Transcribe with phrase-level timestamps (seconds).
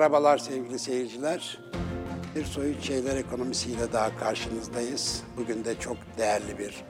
[0.00, 1.58] Merhabalar sevgili seyirciler.
[2.36, 5.22] Bir Soyut Şeyler Ekonomisiyle daha karşınızdayız.
[5.36, 6.84] Bugün de çok değerli bir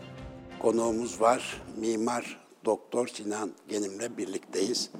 [0.59, 1.63] konuğumuz var.
[1.77, 4.91] Mimar Doktor Sinan Genim'le birlikteyiz.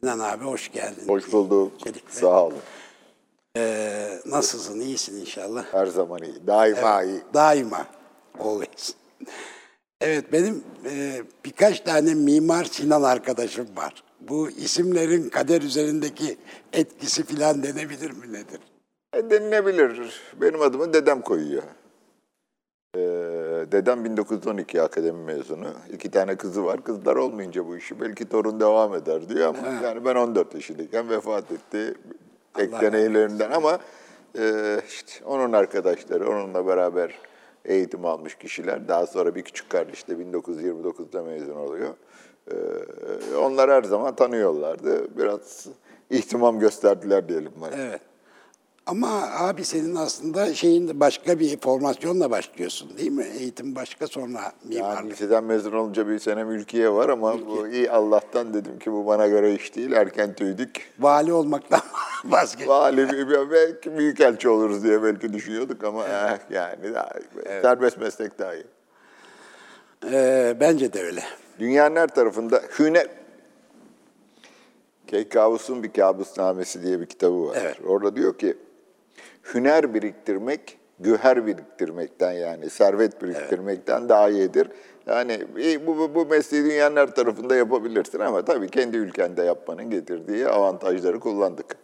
[0.00, 1.08] Sinan abi hoş geldin.
[1.08, 1.72] Hoş bulduk.
[1.72, 2.12] Öncelikle.
[2.12, 2.58] Sağ olun.
[3.56, 4.80] Ee, nasılsın?
[4.80, 5.64] İyisin inşallah.
[5.72, 6.46] Her zaman iyi.
[6.46, 7.20] Daima iyi.
[7.34, 7.86] Daima.
[8.40, 8.94] Always.
[10.00, 14.03] Evet benim e, birkaç tane mimar Sinan arkadaşım var.
[14.28, 16.36] Bu isimlerin kader üzerindeki
[16.72, 18.60] etkisi filan denebilir mi nedir?
[19.12, 20.22] E, denilebilir.
[20.40, 21.62] Benim adımı dedem koyuyor.
[22.96, 23.00] Ee,
[23.72, 25.66] dedem 1912 akademi mezunu.
[25.92, 26.84] İki tane kızı var.
[26.84, 31.52] Kızlar olmayınca bu işi belki torun devam eder diyor ama yani ben 14 yaşındayken vefat
[31.52, 31.94] etti.
[32.58, 33.78] Ekleneylerinden ama
[34.38, 37.14] e, işte onun arkadaşları, onunla beraber
[37.64, 38.88] eğitim almış kişiler.
[38.88, 41.94] Daha sonra bir küçük kardeş de 1929'da mezun oluyor.
[42.50, 42.54] Ee,
[43.36, 45.18] onlar her zaman tanıyorlardı.
[45.18, 45.66] Biraz
[46.10, 47.70] ihtimam gösterdiler diyelim bana.
[47.76, 48.00] Evet.
[48.86, 53.26] Ama abi senin aslında şeyin başka bir formasyonla başlıyorsun değil mi?
[53.38, 55.12] Eğitim başka sonra Yani mimarlık.
[55.12, 59.26] liseden mezun olunca bir sene mülkiye var ama bu iyi Allah'tan dedim ki bu bana
[59.26, 59.92] göre iş değil.
[59.92, 60.92] Erken tüydük.
[60.98, 61.80] Vali olmaktan
[62.24, 62.68] vazgeç.
[62.68, 67.10] Vali bir- belki büyükelçi oluruz diye belki düşünüyorduk ama eh, yani daha,
[67.62, 68.64] serbest meslek daha iyi.
[70.12, 71.22] Ee, bence de öyle.
[71.58, 73.06] Dünyanın her tarafında hüner...
[75.06, 77.58] Keykavus'un bir kabusnamesi diye bir kitabı var.
[77.60, 77.76] Evet.
[77.86, 78.56] Orada diyor ki,
[79.54, 84.68] hüner biriktirmek, güher biriktirmekten yani servet biriktirmekten daha iyidir.
[85.06, 85.46] Yani
[85.86, 91.20] bu, bu, bu mesleği dünyanın her tarafında yapabilirsin ama tabii kendi ülkende yapmanın getirdiği avantajları
[91.20, 91.76] kullandık.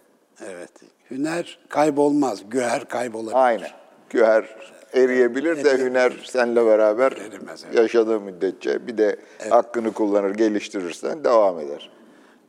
[0.47, 0.71] Evet.
[1.11, 3.35] Hüner kaybolmaz, güher kaybolabilir.
[3.35, 3.71] Aynen.
[4.11, 4.57] Güher
[4.95, 7.75] eriyebilir de hüner seninle beraber Erimez, evet.
[7.75, 9.17] yaşadığı müddetçe bir de
[9.51, 11.91] hakkını kullanır, geliştirirsen devam eder.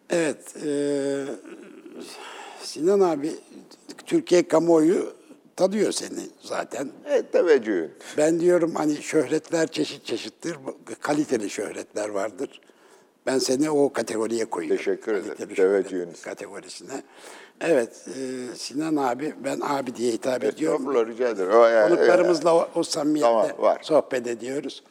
[0.09, 0.55] Evet.
[0.65, 1.25] e,
[2.63, 3.31] Sinan abi,
[4.05, 5.13] Türkiye kamuoyu
[5.55, 6.89] tanıyor seni zaten.
[7.05, 7.91] Evet, teveccühün.
[8.17, 10.57] Ben diyorum hani şöhretler çeşit çeşittir,
[11.01, 12.61] kaliteli şöhretler vardır.
[13.25, 14.77] Ben seni o kategoriye koyuyorum.
[14.77, 15.55] Teşekkür ederim.
[15.55, 16.21] Teveccühünüz.
[16.21, 17.03] kategorisine.
[17.63, 20.81] Evet, e, Sinan abi, ben abi diye hitap ediyorum.
[20.81, 21.51] Estağfurullah rica ederim.
[21.53, 23.79] O, yani, Konuklarımızla o, o samimiyetle Tamam, var.
[23.81, 24.83] sohbet ediyoruz.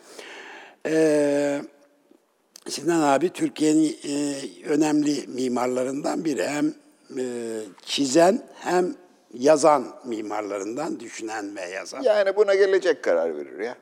[0.86, 1.62] Ee,
[2.68, 4.34] Sinan abi Türkiye'nin e,
[4.68, 6.46] önemli mimarlarından biri.
[6.46, 6.74] Hem
[7.18, 7.24] e,
[7.82, 8.94] çizen hem
[9.34, 12.02] yazan mimarlarından, düşünen ve yazan.
[12.02, 13.76] Yani buna gelecek karar verir ya.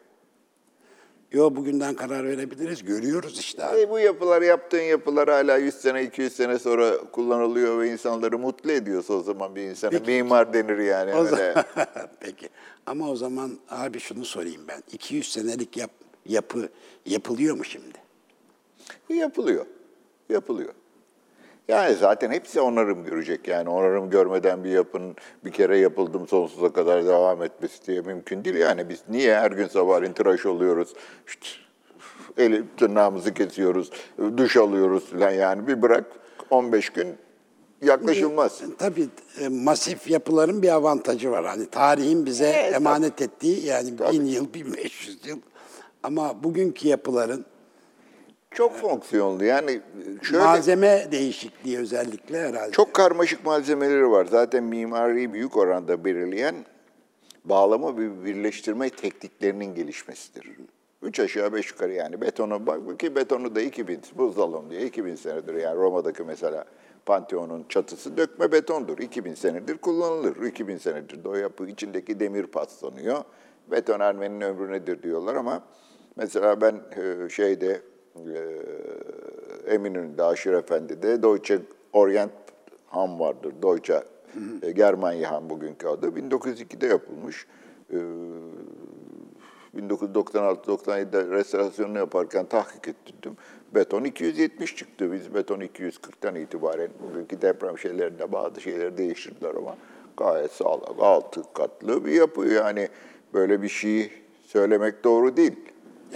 [1.32, 2.84] Yo bugünden karar verebiliriz.
[2.84, 3.80] Görüyoruz işte abi.
[3.80, 8.72] E, bu yapılar, yaptığın yapılar hala 100 sene, 200 sene sonra kullanılıyor ve insanları mutlu
[8.72, 11.14] ediyorsa o zaman bir insana mimar denir yani.
[11.14, 11.30] O öyle.
[11.30, 11.64] zaman-
[12.20, 12.48] Peki.
[12.86, 14.82] Ama o zaman abi şunu sorayım ben.
[14.92, 15.90] 200 senelik yap,
[16.26, 16.68] yapı
[17.06, 17.98] yapılıyor mu şimdi?
[19.08, 19.66] Yapılıyor.
[20.28, 20.74] Yapılıyor.
[21.68, 23.48] Yani zaten hepsi onarım görecek.
[23.48, 28.56] Yani onarım görmeden bir yapının bir kere yapıldım sonsuza kadar devam etmesi diye mümkün değil.
[28.56, 30.94] Yani biz niye her gün sabahleyin tıraş oluyoruz,
[31.26, 31.46] işte,
[32.36, 33.90] eli tırnağımızı kesiyoruz,
[34.36, 36.04] duş alıyoruz falan yani bir bırak
[36.50, 37.08] 15 gün
[37.82, 38.62] yaklaşılmaz.
[38.78, 39.08] Tabii
[39.40, 41.44] e, masif yapıların bir avantajı var.
[41.44, 44.12] Hani tarihin bize Evet, emanet ettiği yani Tabii.
[44.12, 45.38] bin yıl, 1500 yıl.
[46.02, 47.44] Ama bugünkü yapıların
[48.50, 49.80] Çok fonksiyonlu yani
[50.22, 52.72] şöyle malzeme değişikliği özellikle herhalde.
[52.72, 54.24] çok karmaşık malzemeleri var.
[54.30, 56.54] Zaten mimariyi büyük oranda belirleyen
[57.44, 60.50] bağlama ve birleştirme tekniklerinin gelişmesidir.
[61.02, 65.54] Üç aşağı beş yukarı yani betonu bak ki betonu da 2000 buzdolabı diye 2000 senedir
[65.54, 66.64] yani Roma'daki mesela
[67.06, 68.98] Pantheon'un çatısı dökme betondur.
[68.98, 70.46] 2000 senedir kullanılır.
[70.46, 73.24] 2000 senedir de o yapı içindeki demir paslanıyor.
[73.70, 75.62] Beton Ermeni'nin ömrü nedir diyorlar ama
[76.16, 77.80] mesela ben e, şeyde e,
[79.66, 81.58] Eminönü'nde Aşır Efendi'de Deutsche
[81.92, 82.32] Orient
[82.86, 83.52] Han vardır.
[83.62, 84.04] Deutsche
[84.62, 86.06] e, Germanya Han bugünkü adı.
[86.06, 87.46] 1902'de yapılmış.
[87.92, 87.96] E,
[89.76, 93.36] 1996-97'de restorasyonunu yaparken tahkik ettirdim.
[93.74, 95.12] Beton 270 çıktı.
[95.12, 99.76] Biz beton 240'tan itibaren bugünkü deprem şeylerinde bazı şeyleri değiştirdiler ama
[100.16, 100.96] gayet sağlam.
[101.00, 102.88] Altı katlı bir yapı yani
[103.34, 104.12] böyle bir şey
[104.42, 105.56] söylemek doğru değil.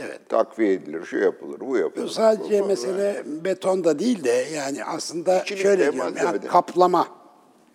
[0.01, 0.29] Evet.
[0.29, 2.09] Takviye edilir, şu yapılır, bu yapılır.
[2.09, 6.47] Sadece Bu- mesele beton da değil de yani aslında İçilikte, şöyle diyorum ya, malzemede.
[6.47, 7.09] kaplama.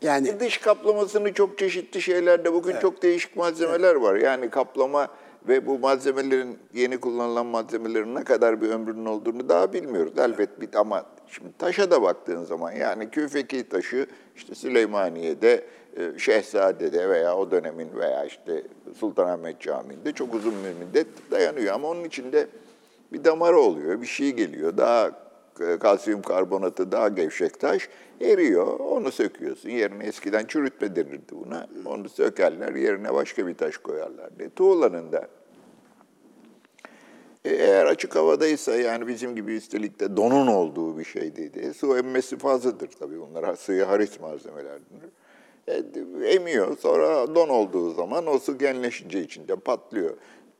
[0.01, 4.15] Yani E, Dış kaplamasını çok çeşitli şeylerde bugün çok değişik malzemeler var.
[4.15, 5.07] Yani kaplama
[5.47, 10.13] ve bu malzemelerin yeni kullanılan malzemelerin ne kadar bir ömrünün olduğunu daha bilmiyoruz.
[10.17, 15.65] Elbet bir ama şimdi taşa da baktığın zaman yani küfeki taşı işte Süleymaniye'de,
[15.97, 18.63] e, Şehzade'de veya o dönemin veya işte
[18.95, 21.73] Sultanahmet Camii'nde çok uzun müddet dayanıyor.
[21.73, 22.47] Ama onun içinde
[23.13, 24.77] bir damarı oluyor, bir şey geliyor.
[24.77, 25.27] Daha
[25.79, 27.89] kalsiyum karbonatı daha gevşek taş
[28.21, 28.79] eriyor.
[28.79, 29.69] Onu söküyorsun.
[29.69, 31.67] Yerine eskiden çürütme denirdi buna.
[31.85, 34.49] Onu sökerler yerine başka bir taş koyarlardı.
[34.55, 35.27] Tuğlanın da
[37.47, 41.73] eğer açık havadaysa yani bizim gibi üstelik de donun olduğu bir şey dedi.
[41.73, 45.09] Su emmesi fazladır tabii bunlar suya haris malzemelerdir.
[45.67, 45.83] E,
[46.33, 50.17] emiyor sonra don olduğu zaman o su genleşince içinde patlıyor.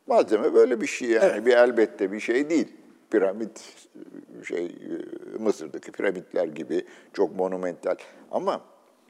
[0.07, 2.67] Malzeme böyle bir şey yani bir elbette bir şey değil.
[3.11, 3.73] Piramit
[4.43, 7.95] şey e, Mısır'daki piramitler gibi çok monumental.
[8.31, 8.61] Ama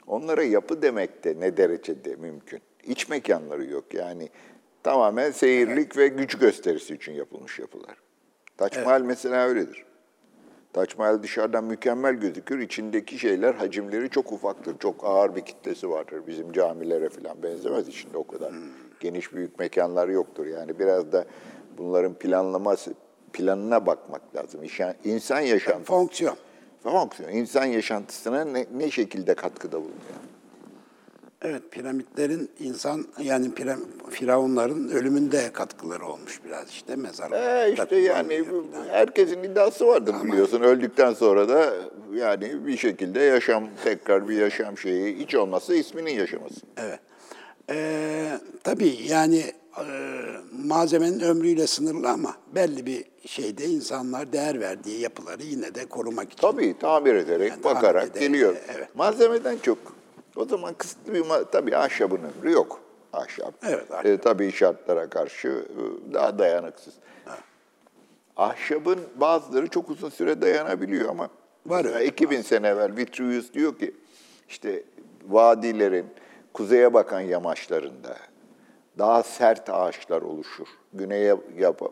[0.07, 2.61] onlara yapı demek de ne derecede mümkün?
[2.83, 4.29] İç mekanları yok yani
[4.87, 7.97] tamamen seyirlik ve güç gösterisi için yapılmış yapılar.
[8.57, 9.85] Taç Mahal mesela öyledir.
[10.73, 12.59] Taç Mahal dışarıdan mükemmel gözükür.
[12.59, 14.77] İçindeki şeyler, hacimleri çok ufaktır.
[14.79, 16.21] Çok ağır bir kitlesi vardır.
[16.27, 18.53] Bizim camilere falan benzemez içinde o kadar.
[18.99, 20.45] Geniş büyük mekanlar yoktur.
[20.45, 21.25] Yani biraz da
[21.77, 22.93] bunların planlaması,
[23.33, 24.61] planına bakmak lazım.
[25.03, 25.83] İnsan yaşantısı.
[25.83, 26.35] Fonksiyon.
[26.83, 27.31] Fonksiyon.
[27.31, 30.21] İnsan yaşantısına ne, ne şekilde katkıda bulunuyor?
[31.41, 33.79] Evet, piramitlerin insan yani piram,
[34.09, 37.67] firavunların ölümünde katkıları olmuş biraz işte mezarlar.
[37.67, 38.45] Ee, işte yani
[38.91, 40.61] herkesin iddiası vardır biliyorsun.
[40.61, 41.73] Öldükten sonra da
[42.13, 46.61] yani bir şekilde yaşam, tekrar bir yaşam şeyi hiç olmazsa isminin yaşaması.
[46.77, 46.99] Evet.
[47.69, 49.43] Ee, tabii yani
[49.77, 49.85] e,
[50.65, 56.41] malzemenin ömrüyle sınırlı ama belli bir şeyde insanlar değer verdiği yapıları yine de korumak için.
[56.41, 58.55] Tabii tamir ederek, Yani tamir bakarak ederek, geliyor.
[58.75, 58.95] evet.
[58.95, 59.96] Malzemeden çok.
[60.37, 62.79] O zaman kısıtlı bir, tabii ahşabın ömrü yok.
[63.13, 63.53] Ahşap.
[63.67, 64.05] Evet, ahşap.
[64.05, 66.93] E, tabii şartlara karşı e, daha dayanıksız.
[68.37, 71.29] Ahşabın bazıları çok uzun süre dayanabiliyor ama
[71.65, 73.95] Var öyle 2000 sene evvel Vitruvius diyor ki
[74.49, 74.83] işte
[75.27, 76.05] vadilerin
[76.53, 78.17] kuzeye bakan yamaçlarında
[78.97, 80.67] daha sert ağaçlar oluşur.
[80.93, 81.37] Güneye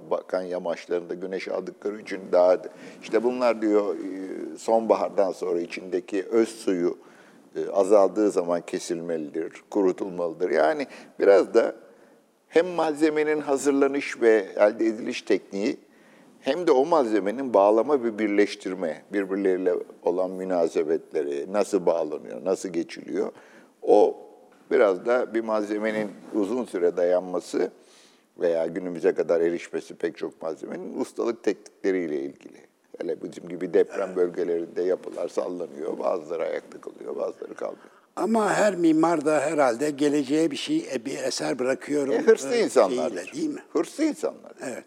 [0.10, 2.58] bakan yamaçlarında güneş aldıkları için daha
[3.02, 6.98] işte bunlar diyor e, sonbahardan sonra içindeki öz suyu
[7.74, 10.50] azaldığı zaman kesilmelidir, kurutulmalıdır.
[10.50, 10.88] Yani
[11.20, 11.76] biraz da
[12.48, 15.78] hem malzemenin hazırlanış ve elde ediliş tekniği
[16.40, 19.74] hem de o malzemenin bağlama ve birleştirme, birbirleriyle
[20.04, 23.32] olan münasebetleri, nasıl bağlanıyor, nasıl geçiliyor,
[23.82, 24.18] o
[24.72, 27.72] biraz da bir malzemenin uzun süre dayanması
[28.40, 32.58] veya günümüze kadar erişmesi pek çok malzemenin ustalık teknikleriyle ilgili.
[33.02, 37.90] Hele bizim gibi deprem bölgelerinde yapılar sallanıyor, bazıları ayakta kalıyor, bazıları kalmıyor.
[38.16, 42.14] Ama her mimar da herhalde geleceğe bir şey, e, bir eser bırakıyorum.
[42.14, 43.14] E, hırslı e, insanlar.
[43.34, 43.64] değil mi?
[43.74, 44.54] Hırslı insanlar.
[44.62, 44.86] Evet.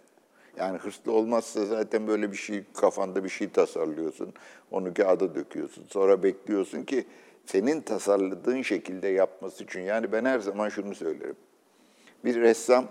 [0.58, 4.32] Yani hırslı olmazsa zaten böyle bir şey kafanda bir şey tasarlıyorsun.
[4.70, 5.84] Onu kağıda döküyorsun.
[5.88, 7.06] Sonra bekliyorsun ki
[7.46, 9.80] senin tasarladığın şekilde yapması için.
[9.80, 11.36] Yani ben her zaman şunu söylerim.
[12.24, 12.88] Bir ressam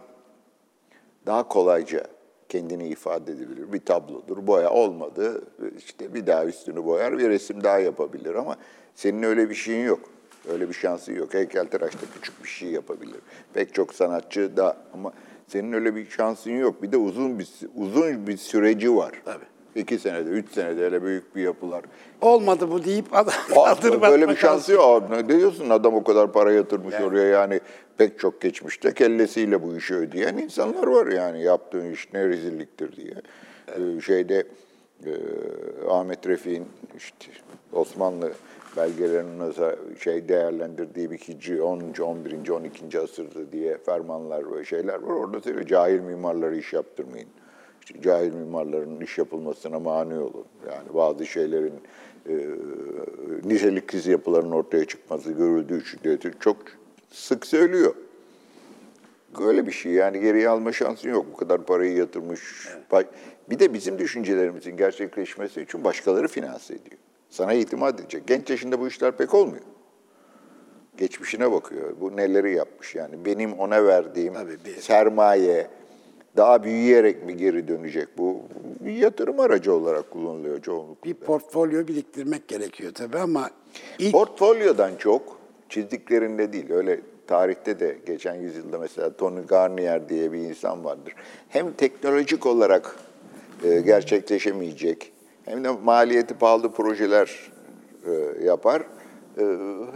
[1.25, 2.03] daha kolayca
[2.49, 3.73] kendini ifade edebilir.
[3.73, 5.41] Bir tablodur, boya olmadı.
[5.77, 8.55] işte bir daha üstünü boyar, bir resim daha yapabilir ama
[8.95, 9.99] senin öyle bir şeyin yok.
[10.51, 11.33] Öyle bir şansın yok.
[11.33, 13.19] Heykeltıraş da küçük bir şey yapabilir.
[13.53, 15.13] Pek çok sanatçı da ama
[15.47, 16.83] senin öyle bir şansın yok.
[16.83, 19.11] Bir de uzun bir uzun bir süreci var.
[19.25, 19.45] Tabii.
[19.77, 21.81] İki senede, üç senede öyle büyük bir yapılar.
[22.21, 25.09] Olmadı bu deyip adam Aa, kaldırıp böyle bir şansı yok.
[25.09, 27.59] Ne diyorsun adam o kadar para yatırmış oraya yani
[27.97, 33.13] pek çok geçmişte kellesiyle bu işi ödeyen insanlar var yani yaptığın iş ne rezilliktir diye.
[33.67, 34.43] Ee, şeyde
[35.05, 35.11] e,
[35.89, 36.65] Ahmet Refik'in
[36.97, 37.31] işte
[37.73, 38.31] Osmanlı
[38.77, 39.63] belgelerinin nasıl
[39.99, 41.81] şey değerlendirdiği bir hicri 10.
[42.01, 42.49] 11.
[42.49, 42.99] 12.
[42.99, 45.13] asırdı diye fermanlar ve şeyler var.
[45.13, 47.27] Orada söylüyor cahil mimarları iş yaptırmayın.
[48.01, 50.45] Cahil mimarların iş yapılmasına mani olun.
[50.67, 51.73] Yani bazı şeylerin
[52.29, 52.33] e,
[53.43, 55.99] niteliksiz yapıların ortaya çıkması görüldüğü için
[56.39, 56.57] çok
[57.11, 57.93] sık söylüyor.
[59.41, 61.25] Öyle bir şey yani geriye alma şansın yok.
[61.33, 62.67] Bu kadar parayı yatırmış.
[63.49, 66.97] Bir de bizim düşüncelerimizin gerçekleşmesi için başkaları finanse ediyor.
[67.29, 68.27] Sana itimat edecek.
[68.27, 69.63] Genç yaşında bu işler pek olmuyor.
[70.97, 71.93] Geçmişine bakıyor.
[72.01, 73.25] Bu neleri yapmış yani.
[73.25, 75.67] Benim ona verdiğim Tabii bir- sermaye
[76.37, 78.07] daha büyüyerek mi geri dönecek?
[78.17, 78.41] Bu
[78.79, 81.09] bir yatırım aracı olarak kullanılıyor çoğunlukla.
[81.09, 83.49] Bir portfolyo biriktirmek gerekiyor tabii ama
[83.99, 85.39] ilk Portfolyodan çok
[85.69, 86.71] çizdiklerinde değil.
[86.71, 91.13] Öyle tarihte de geçen yüzyılda mesela Tony Garnier diye bir insan vardır.
[91.49, 92.95] Hem teknolojik olarak
[93.63, 95.11] e, gerçekleşemeyecek
[95.45, 97.51] hem de maliyeti pahalı projeler
[98.05, 98.83] e, yapar.
[99.37, 99.43] E,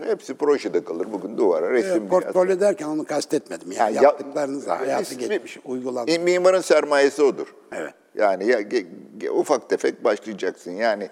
[0.06, 1.08] hepsi projede kalır.
[1.12, 3.72] Bugün duvara resim e, portfolyo derken onu kastetmedim.
[3.72, 6.12] Yani, Ya- yaptıklarınız hayatı İsmi- geçmiş, uygulandı.
[6.12, 7.56] E, Mimarın sermayesi odur.
[7.72, 7.94] Evet.
[8.16, 8.86] Yani ya, ge-
[9.20, 10.72] ge- ufak tefek başlayacaksın.
[10.72, 11.10] Yani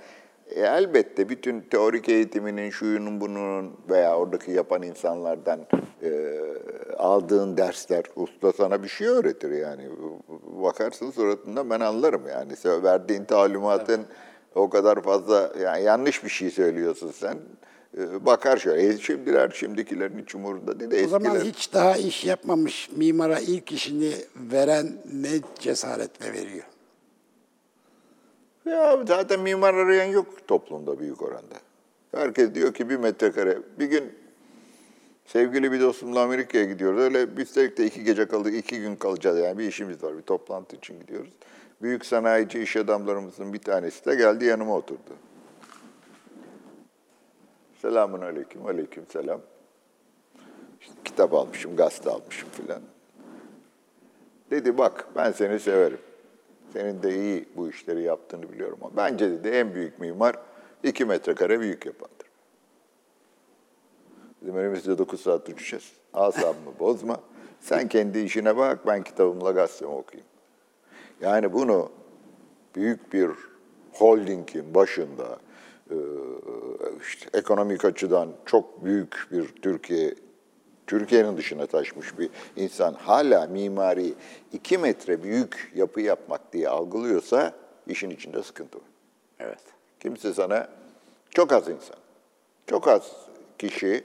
[0.56, 5.60] e, elbette bütün teorik eğitiminin, şuyunun bunun veya oradaki yapan insanlardan
[6.04, 6.40] e,
[6.98, 9.84] aldığın dersler, usta sana bir şey öğretir yani.
[10.64, 12.84] Bakarsın suratında ben anlarım yani.
[12.84, 14.02] Verdiğin talimatın,
[14.56, 17.38] O kadar fazla yani yanlış bir şey söylüyorsun sen.
[17.98, 18.88] Ee, bakar şöyle.
[18.88, 21.54] E, şimdiler şimdikilerin hiç umurunda değil de O zaman eskiler.
[21.54, 25.30] hiç daha iş yapmamış mimara ilk işini veren ne
[25.60, 26.66] cesaretle veriyor?
[28.66, 31.56] Ya zaten mimar arayan yok toplumda büyük oranda.
[32.16, 33.58] Herkes diyor ki bir metrekare.
[33.80, 34.04] Bir gün
[35.26, 37.00] sevgili bir dostumla Amerika'ya gidiyoruz.
[37.00, 39.40] Öyle biz de iki gece kaldık, iki gün kalacağız.
[39.40, 41.34] Yani bir işimiz var, bir toplantı için gidiyoruz.
[41.82, 45.16] Büyük sanayici iş adamlarımızın bir tanesi de geldi yanıma oturdu.
[47.82, 49.42] Selamun aleyküm, aleyküm selam.
[50.82, 52.82] İşte kitap almışım, gazete almışım filan.
[54.52, 56.00] Dedi bak ben seni severim.
[56.74, 60.36] Senin de iyi bu işleri yaptığını biliyorum bence dedi en büyük mimar
[60.84, 62.28] iki metrekare büyük yapandır.
[64.42, 65.92] Bizim önümüzde 9 saat uçacağız.
[66.14, 67.20] Asabımı bozma.
[67.60, 70.28] Sen kendi işine bak, ben kitabımla gazetemi okuyayım.
[71.22, 71.92] Yani bunu
[72.76, 73.30] büyük bir
[73.94, 75.40] holdingin başında
[77.02, 80.16] işte ekonomik açıdan çok büyük bir Türkiye
[80.88, 84.14] Türkiye'nin dışına taşmış bir insan hala mimari
[84.54, 87.54] iki metre büyük yapı yapmak diye algılıyorsa
[87.88, 88.86] işin içinde sıkıntı var.
[89.40, 89.62] Evet.
[90.00, 90.68] Kimse sana
[91.30, 91.98] çok az insan,
[92.68, 93.12] çok az
[93.58, 94.04] kişi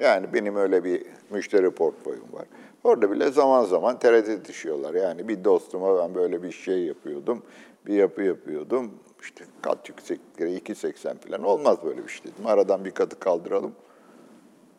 [0.00, 2.46] yani benim öyle bir müşteri portföyüm var.
[2.84, 4.94] Orada bile zaman zaman tereddüt düşüyorlar.
[4.94, 7.42] Yani bir dostuma ben böyle bir şey yapıyordum,
[7.86, 8.90] bir yapı yapıyordum.
[9.26, 12.46] İşte kat yükseklikleri 2.80 falan olmaz böyle bir şey dedim.
[12.46, 13.72] Aradan bir katı kaldıralım.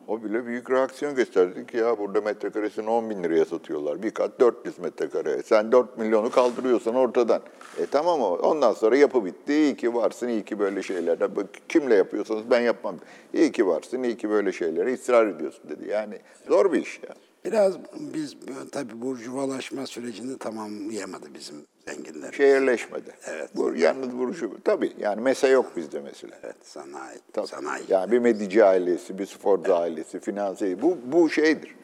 [0.06, 4.02] O bile büyük reaksiyon gösterdi ki ya burada metrekaresini 10 bin liraya satıyorlar.
[4.02, 5.42] Bir kat 400 metrekare.
[5.42, 7.42] Sen 4 milyonu kaldırıyorsan ortadan.
[7.78, 8.36] E tamam o.
[8.36, 9.52] Ondan sonra yapı bitti.
[9.52, 11.28] İyi ki varsın, iyi ki böyle şeylerde.
[11.68, 12.96] Kimle yapıyorsanız ben yapmam.
[13.34, 15.88] İyi ki varsın, iyi ki böyle şeylere ısrar ediyorsun dedi.
[15.90, 17.14] Yani zor bir iş ya.
[17.44, 17.78] Biraz
[18.14, 18.36] biz
[18.72, 21.56] tabii burjuvalaşma sürecini tamamlayamadı bizim
[21.94, 22.32] zenginler.
[22.32, 23.10] Şehirleşmedi.
[23.26, 23.50] Evet.
[23.56, 24.50] Bu, yalnız buruşu.
[24.64, 26.36] Tabii yani mesele yok bizde mesela.
[26.42, 27.18] Evet, sanayi.
[27.32, 27.46] Tabii.
[27.46, 27.84] Sanayi.
[27.88, 31.74] Yani bir Medici ailesi, bir Sforza ailesi, finanse bu, bu şeydir.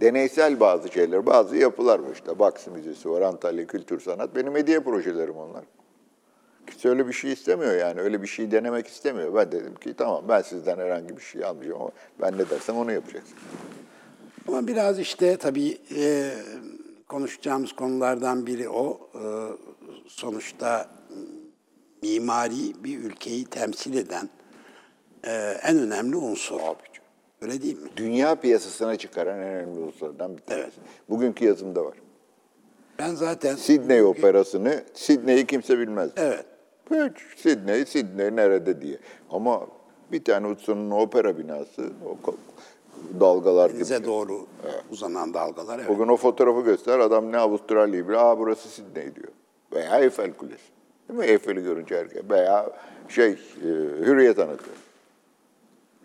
[0.00, 2.38] Deneysel bazı şeyler, bazı yapılar var işte.
[2.38, 4.36] Baksı Müzesi var, Antalya Kültür Sanat.
[4.36, 5.64] Benim hediye projelerim onlar.
[6.66, 8.00] Kimse öyle bir şey istemiyor yani.
[8.00, 9.34] Öyle bir şey denemek istemiyor.
[9.34, 11.90] Ben dedim ki tamam ben sizden herhangi bir şey almayacağım ama
[12.22, 13.34] ben ne dersem onu yapacaksın.
[14.48, 16.30] Ama biraz işte tabii e,
[17.08, 19.10] konuşacağımız konulardan biri o.
[19.14, 19.22] E,
[20.06, 20.90] sonuçta
[22.02, 24.28] mimari bir ülkeyi temsil eden
[25.24, 26.60] e, en önemli unsur.
[27.40, 27.88] Öyle değil mi?
[27.96, 30.66] Dünya piyasasına çıkaran en önemli unsurlardan bir tanesi.
[30.66, 30.88] Evet.
[31.08, 31.94] Bugünkü yazımda var.
[32.98, 33.56] Ben zaten...
[33.56, 36.10] Sydney operasını, Sydney'i kimse bilmez.
[36.16, 36.44] Evet.
[36.90, 38.98] Hiç Sydney, Sydney nerede diye.
[39.30, 39.66] Ama
[40.12, 42.16] bir tane Hudson'un opera binası, o
[43.20, 43.78] dalgalar gibi.
[43.78, 44.46] Denize doğru
[44.90, 45.78] uzanan dalgalar.
[45.78, 45.88] Evet.
[45.88, 49.32] Bugün o fotoğrafı göster, adam ne Avustralya'yı biliyor, aa burası Sydney diyor.
[49.72, 50.62] Veya Eiffel Kulesi.
[51.08, 51.26] Değil mi?
[51.26, 52.22] Eyfel'i görünce herkes.
[52.30, 52.70] Veya
[53.08, 53.36] şey, e,
[54.06, 54.64] Hürriyet Anıtı.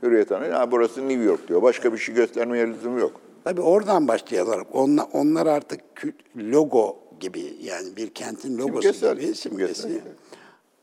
[0.04, 1.62] Hürriyet Anıtı, ha burası New York diyor.
[1.62, 3.12] Başka bir şey göstermeye lüzum yok.
[3.44, 4.66] Tabii oradan başlayalım.
[4.74, 5.82] Onlar, onlar artık
[6.38, 9.74] logo gibi yani bir kentin logosu Simgesel, gibi simgesel.
[9.74, 10.02] simgesi.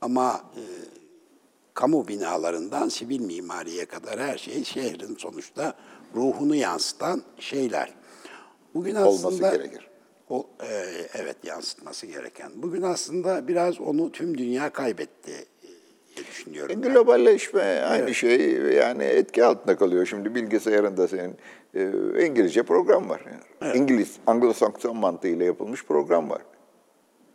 [0.01, 0.63] Ama e,
[1.75, 5.75] kamu binalarından sivil mimariye kadar her şey şehrin sonuçta
[6.15, 7.95] ruhunu yansıtan şeyler.
[8.75, 9.91] Bugün Olması aslında gerekir.
[10.31, 10.67] O, e,
[11.15, 12.51] evet yansıtması gereken.
[12.55, 16.83] Bugün aslında biraz onu tüm dünya kaybetti e, diye düşünüyorum.
[16.83, 16.93] ben.
[16.93, 20.07] Globalleşme aynı şey yani etki altında kalıyor.
[20.07, 21.37] Şimdi bilgisayarında senin
[21.75, 23.21] e, İngilizce program var.
[23.63, 23.79] Yani.
[23.79, 26.43] İngiliz, Anglo-Sakson mantığıyla yapılmış program var.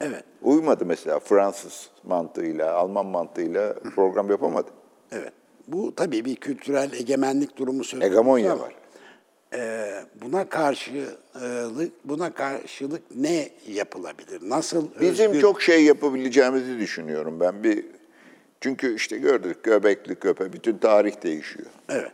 [0.01, 4.69] Evet, Uymadı mesela Fransız mantığıyla, Alman mantığıyla program yapamadı.
[5.11, 5.33] evet.
[5.67, 8.73] Bu tabii bir kültürel egemenlik durumu söz konusu Hegemonya ama, var.
[9.53, 9.91] e,
[10.21, 14.39] buna karşılık buna karşılık ne yapılabilir?
[14.49, 17.63] Nasıl Bizim özgür- çok şey yapabileceğimizi düşünüyorum ben.
[17.63, 17.85] Bir
[18.61, 21.67] çünkü işte gördük Göbekli Köpe bütün tarih değişiyor.
[21.89, 22.11] Evet.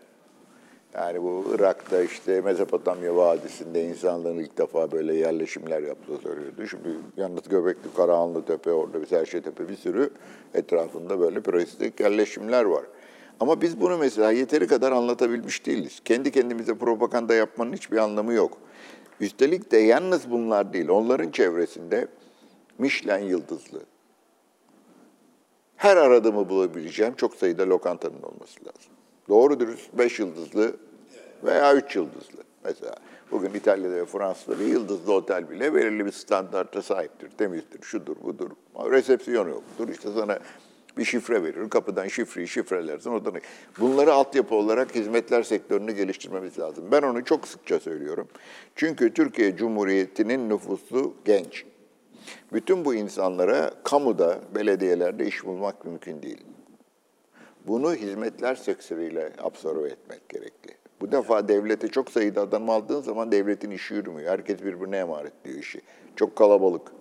[0.93, 6.67] Yani bu Irak'ta işte Mezopotamya Vadisi'nde insanların ilk defa böyle yerleşimler yaptığı söylüyordu.
[6.67, 10.09] Şimdi yalnız Göbekli Karahanlı Tepe, orada bir Serşe Tepe bir sürü
[10.53, 12.83] etrafında böyle prehistik yerleşimler var.
[13.41, 16.01] Ama biz bunu mesela yeteri kadar anlatabilmiş değiliz.
[16.05, 18.57] Kendi kendimize propaganda yapmanın hiçbir anlamı yok.
[19.19, 22.07] Üstelik de yalnız bunlar değil, onların çevresinde
[22.77, 23.79] Michelin yıldızlı,
[25.75, 28.91] her aradığımı bulabileceğim çok sayıda lokantanın olması lazım.
[29.29, 30.75] Doğru dürüst 5 yıldızlı
[31.43, 32.43] veya 3 yıldızlı.
[32.63, 32.95] Mesela
[33.31, 37.29] bugün İtalya'da ve Fransa'da bir yıldızlı otel bile belirli bir standarta sahiptir.
[37.29, 38.49] Temizdir, şudur, budur.
[38.75, 39.89] Resepsiyon yoktur.
[39.89, 40.39] İşte sana
[40.97, 41.69] bir şifre verir.
[41.69, 43.09] Kapıdan şifreyi şifrelersin.
[43.09, 43.33] Oradan...
[43.79, 46.85] Bunları altyapı olarak hizmetler sektörünü geliştirmemiz lazım.
[46.91, 48.27] Ben onu çok sıkça söylüyorum.
[48.75, 51.65] Çünkü Türkiye Cumhuriyeti'nin nüfusu genç.
[52.53, 56.43] Bütün bu insanlara kamuda, belediyelerde iş bulmak mümkün değil.
[57.67, 60.71] Bunu hizmetler sektörüyle absorbe etmek gerekli.
[61.01, 64.31] Bu defa devlete çok sayıda adam aldığın zaman devletin işi yürümüyor.
[64.31, 65.81] Herkes birbirine emaretliyor işi.
[66.15, 66.91] Çok kalabalık.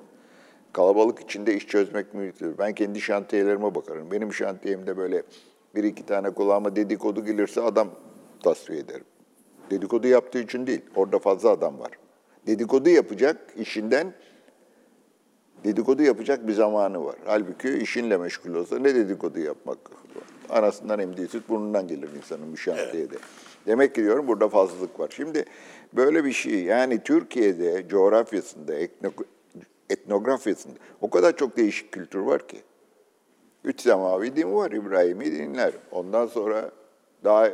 [0.72, 2.58] Kalabalık içinde iş çözmek mümkün.
[2.58, 4.10] Ben kendi şantiyelerime bakarım.
[4.10, 5.22] Benim şantiyemde böyle
[5.74, 7.88] bir iki tane kulağıma dedikodu gelirse adam
[8.42, 9.04] tasfiye ederim.
[9.70, 10.80] Dedikodu yaptığı için değil.
[10.96, 11.90] Orada fazla adam var.
[12.46, 14.14] Dedikodu yapacak işinden
[15.64, 17.16] dedikodu yapacak bir zamanı var.
[17.26, 19.78] Halbuki işinle meşgul olsa ne dedikodu yapmak?
[20.50, 23.14] Anasından emdiği süt burnundan gelir insanın bir şantiyede.
[23.66, 25.10] Demek ki diyorum burada fazlalık var.
[25.16, 25.44] Şimdi
[25.92, 28.74] böyle bir şey yani Türkiye'de coğrafyasında,
[29.90, 32.62] etnografyasında o kadar çok değişik kültür var ki.
[33.64, 35.72] Üç semavi din var, İbrahimi dinler.
[35.92, 36.70] Ondan sonra
[37.24, 37.50] daha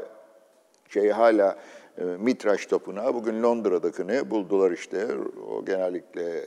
[0.89, 1.59] şey hala
[1.99, 5.07] e, Mitraş Tapınağı bugün Londra'dakini buldular işte.
[5.51, 6.45] O genellikle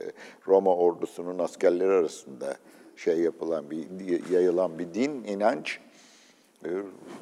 [0.48, 2.56] Roma ordusunun askerleri arasında
[2.96, 5.80] şey yapılan bir yayılan bir din, inanç.
[6.64, 6.68] E,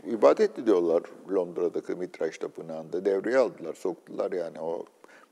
[0.07, 3.05] ibadet ediyorlar Londra'daki Mitraş Tapınağı'nda.
[3.05, 4.85] Devreye aldılar, soktular yani o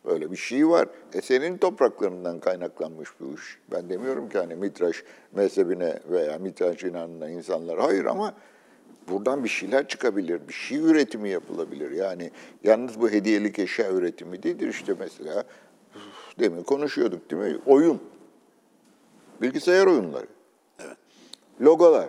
[0.06, 0.88] böyle bir şey var.
[1.14, 3.58] E senin topraklarından kaynaklanmış bu iş.
[3.72, 8.34] Ben demiyorum ki hani Mitraş mezhebine veya Mitraş inanına insanlar hayır ama
[9.08, 11.90] buradan bir şeyler çıkabilir, bir şey üretimi yapılabilir.
[11.90, 12.30] Yani
[12.64, 15.44] yalnız bu hediyelik eşya üretimi değildir işte mesela.
[16.38, 17.58] Demin konuşuyorduk değil mi?
[17.66, 18.00] Oyun.
[19.42, 20.26] Bilgisayar oyunları.
[20.78, 20.96] Evet.
[21.60, 22.08] Logolar.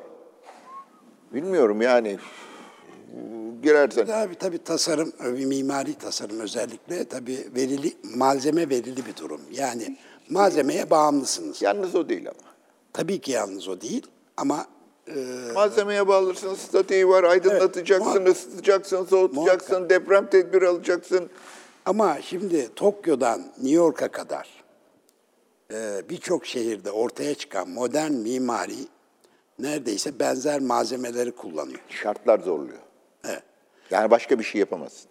[1.33, 2.17] Bilmiyorum yani
[3.63, 4.05] girersen.
[4.05, 9.41] Tabii tabii tasarım, bir mimari tasarım özellikle tabii verili malzeme verili bir durum.
[9.51, 9.97] Yani
[10.29, 11.61] malzemeye bağımlısınız.
[11.61, 12.49] Yalnız o değil ama.
[12.93, 14.65] Tabii ki yalnız o değil ama
[15.07, 15.15] e,
[15.53, 18.27] Malzemeye bağlırsın, statiği var, aydınlatacaksın, muhakkak.
[18.35, 19.89] ısıtacaksın, soğutacaksın, Muhakkak.
[19.89, 21.29] deprem tedbiri alacaksın.
[21.85, 24.47] ama şimdi Tokyo'dan New York'a kadar
[25.73, 28.75] e, birçok şehirde ortaya çıkan modern mimari
[29.59, 31.79] neredeyse benzer malzemeleri kullanıyor.
[31.89, 32.79] Şartlar zorluyor.
[33.91, 35.09] Yani başka bir şey yapamazsın.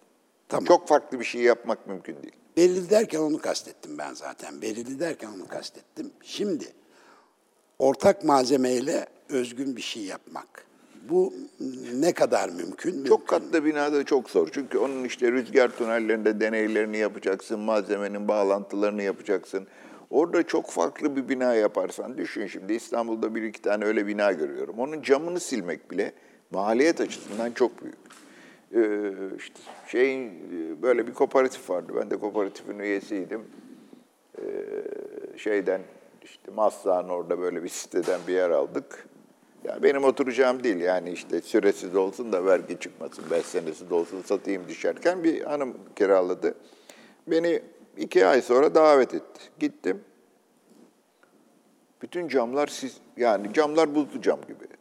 [0.49, 0.65] Tamam.
[0.65, 2.35] Çok farklı bir şey yapmak mümkün değil.
[2.57, 4.61] Belirli derken onu kastettim ben zaten.
[4.61, 6.11] Belirli derken onu kastettim.
[6.23, 6.65] Şimdi
[7.79, 10.67] ortak malzemeyle özgün bir şey yapmak.
[11.09, 11.33] Bu
[11.93, 12.91] ne kadar mümkün?
[13.05, 13.25] Çok Mümkün.
[13.25, 14.47] katlı binada çok zor.
[14.51, 19.67] Çünkü onun işte rüzgar tünellerinde deneylerini yapacaksın, malzemenin bağlantılarını yapacaksın.
[20.09, 24.79] Orada çok farklı bir bina yaparsan, düşün şimdi İstanbul'da bir iki tane öyle bina görüyorum.
[24.79, 26.13] Onun camını silmek bile
[26.51, 27.97] maliyet açısından çok büyük.
[28.75, 31.93] Ee, işte şeyin e, böyle bir kooperatif vardı.
[31.95, 33.41] Ben de kooperatifin üyesiydim.
[34.37, 34.43] Ee,
[35.37, 35.81] şeyden
[36.23, 39.07] işte Maslak'ın orada böyle bir siteden bir yer aldık.
[39.63, 44.21] Ya benim oturacağım değil yani işte süresiz olsun da vergi çıkmasın, beş senesi de olsun
[44.21, 46.55] satayım düşerken bir hanım kiraladı.
[47.27, 47.61] Beni
[47.97, 49.41] iki ay sonra davet etti.
[49.59, 50.01] Gittim.
[52.01, 54.76] Bütün camlar siz yani camlar buzlu cam gibi.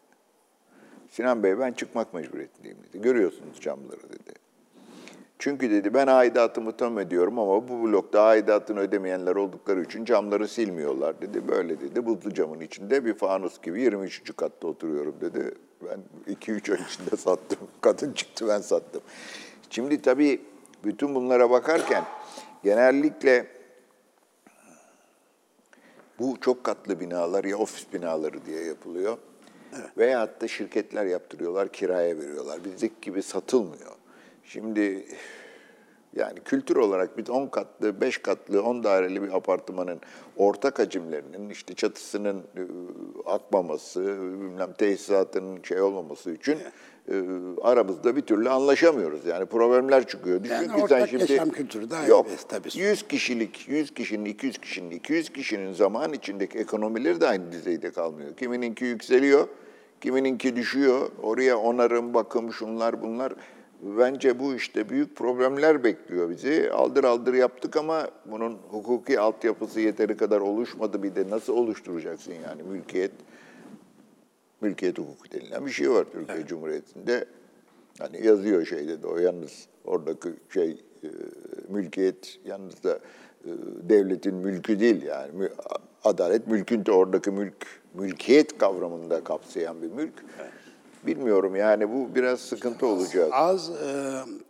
[1.16, 3.02] Sinan Bey ben çıkmak mecburiyetindeyim dedi.
[3.02, 4.32] Görüyorsunuz camları dedi.
[5.38, 11.20] Çünkü dedi ben aidatımı tam ödüyorum ama bu blokta aidatını ödemeyenler oldukları için camları silmiyorlar
[11.20, 11.48] dedi.
[11.48, 14.36] Böyle dedi buzlu camın içinde bir fanus gibi 23.
[14.36, 15.54] katta oturuyorum dedi.
[15.84, 16.00] Ben
[16.34, 17.58] 2-3 ay içinde sattım.
[17.80, 19.02] Kadın çıktı ben sattım.
[19.70, 20.40] Şimdi tabii
[20.84, 22.04] bütün bunlara bakarken
[22.64, 23.46] genellikle
[26.18, 29.18] bu çok katlı binalar ya ofis binaları diye yapılıyor.
[29.98, 32.64] Veyahut da şirketler yaptırıyorlar, kiraya veriyorlar.
[32.64, 33.92] Bizdeki gibi satılmıyor.
[34.44, 35.06] Şimdi
[36.16, 40.00] yani kültür olarak biz 10 katlı, 5 katlı, 10 daireli bir apartmanın
[40.36, 42.62] ortak hacimlerinin işte çatısının e,
[43.26, 44.00] akmaması,
[44.40, 46.58] bilmem tesisatının şey olmaması için
[47.10, 47.14] e,
[47.62, 49.26] aramızda bir türlü anlaşamıyoruz.
[49.26, 50.44] Yani problemler çıkıyor.
[50.44, 52.26] Düşün Yani ki sen şimdi yaşam kültürü daha yok.
[52.28, 52.68] evet, tabii.
[52.74, 58.36] 100 kişilik, 100 kişinin, 200 kişinin, 200 kişinin zaman içindeki ekonomileri de aynı düzeyde kalmıyor.
[58.36, 59.48] Kimininki yükseliyor,
[60.00, 61.10] kimininki düşüyor.
[61.22, 63.32] Oraya onarım, bakım, şunlar bunlar.
[63.82, 66.70] Bence bu işte büyük problemler bekliyor bizi.
[66.72, 71.02] Aldır aldır yaptık ama bunun hukuki altyapısı yeteri kadar oluşmadı.
[71.02, 73.10] Bir de nasıl oluşturacaksın yani mülkiyet?
[74.60, 77.24] Mülkiyet hukuku denilen bir şey var Türkiye Cumhuriyeti'nde.
[77.98, 80.70] Hani yazıyor şeyde de o yalnız oradaki şey
[81.04, 81.08] e,
[81.68, 82.98] mülkiyet yalnız da
[83.44, 83.50] e,
[83.88, 85.48] devletin mülkü değil yani
[86.04, 90.24] adalet mülkün de oradaki mülk mülkiyet kavramında kapsayan bir mülk.
[91.06, 93.28] Bilmiyorum yani bu biraz sıkıntı olacak.
[93.32, 93.74] Az e,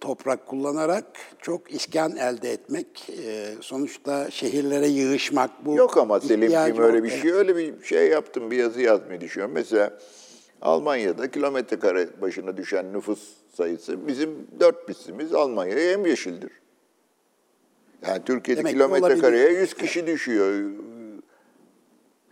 [0.00, 1.04] toprak kullanarak
[1.42, 5.76] çok iskan elde etmek, e, sonuçta şehirlere yığışmak bu.
[5.76, 9.54] Yok ama Selimciğim öyle bir şey, öyle bir şey yaptım, bir yazı yazmayı düşünüyorum.
[9.54, 9.98] Mesela
[10.62, 14.30] Almanya'da kilometre kare başına düşen nüfus sayısı bizim
[14.60, 16.50] dört misimiz Almanya'ya yemyeşildir.
[18.06, 20.70] Yani Türkiye'de Demek ki kilometre kareye 100 kişi düşüyor.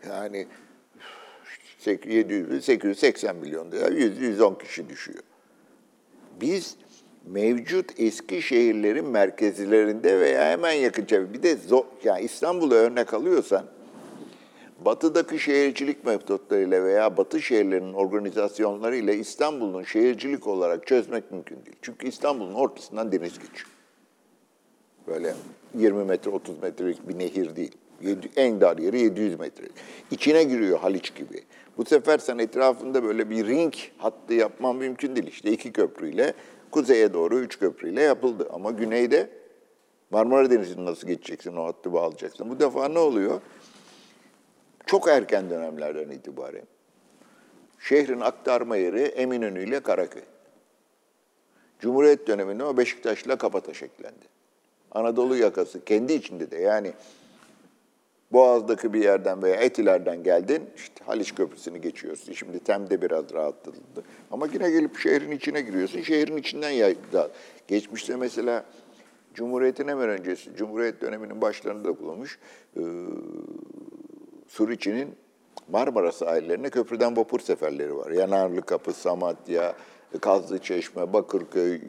[0.08, 0.46] Yani
[1.86, 5.22] 700, 880 milyon lira, 100, 110 kişi düşüyor.
[6.40, 6.76] Biz
[7.26, 13.64] mevcut eski şehirlerin merkezlerinde veya hemen yakın çevre, bir de zor, yani İstanbul'u örnek alıyorsan,
[14.84, 21.76] batıdaki şehircilik metotlarıyla veya batı şehirlerinin organizasyonlarıyla İstanbul'un şehircilik olarak çözmek mümkün değil.
[21.82, 23.68] Çünkü İstanbul'un ortasından deniz geçiyor.
[25.06, 25.34] Böyle
[25.74, 27.72] 20 metre, 30 metrelik bir nehir değil.
[28.36, 29.64] En dar yeri 700 metre.
[30.10, 31.42] İçine giriyor Haliç gibi.
[31.76, 35.26] Bu sefer sen etrafında böyle bir ring hattı yapman mümkün değil.
[35.26, 36.34] İşte iki köprüyle,
[36.70, 38.48] kuzeye doğru üç köprüyle yapıldı.
[38.52, 39.30] Ama güneyde
[40.10, 42.50] Marmara Denizi'ni nasıl geçeceksin, o hattı bağlayacaksın.
[42.50, 43.40] Bu defa ne oluyor?
[44.86, 46.64] Çok erken dönemlerden itibaren
[47.80, 50.22] şehrin aktarma yeri Eminönü ile Karaköy.
[51.80, 54.26] Cumhuriyet döneminde o Beşiktaş'la Kabataş eklendi.
[54.92, 56.92] Anadolu yakası kendi içinde de yani
[58.32, 62.32] Boğaz'daki bir yerden veya Etiler'den geldin, işte Haliç Köprüsü'nü geçiyorsun.
[62.32, 64.04] Şimdi Tem'de biraz rahatlatıldı.
[64.30, 66.94] Ama yine gelip şehrin içine giriyorsun, şehrin içinden ya
[67.68, 68.64] Geçmişte mesela
[69.34, 72.38] Cumhuriyet'in hemen öncesi, Cumhuriyet döneminin başlarında da kullanmış,
[72.76, 72.82] e,
[74.48, 75.14] Suriçi'nin
[75.68, 78.10] Marmara sahillerine köprüden vapur seferleri var.
[78.10, 79.74] Yanarlı Kapı, Samatya,
[80.20, 81.80] Kazlı Çeşme, Bakırköy,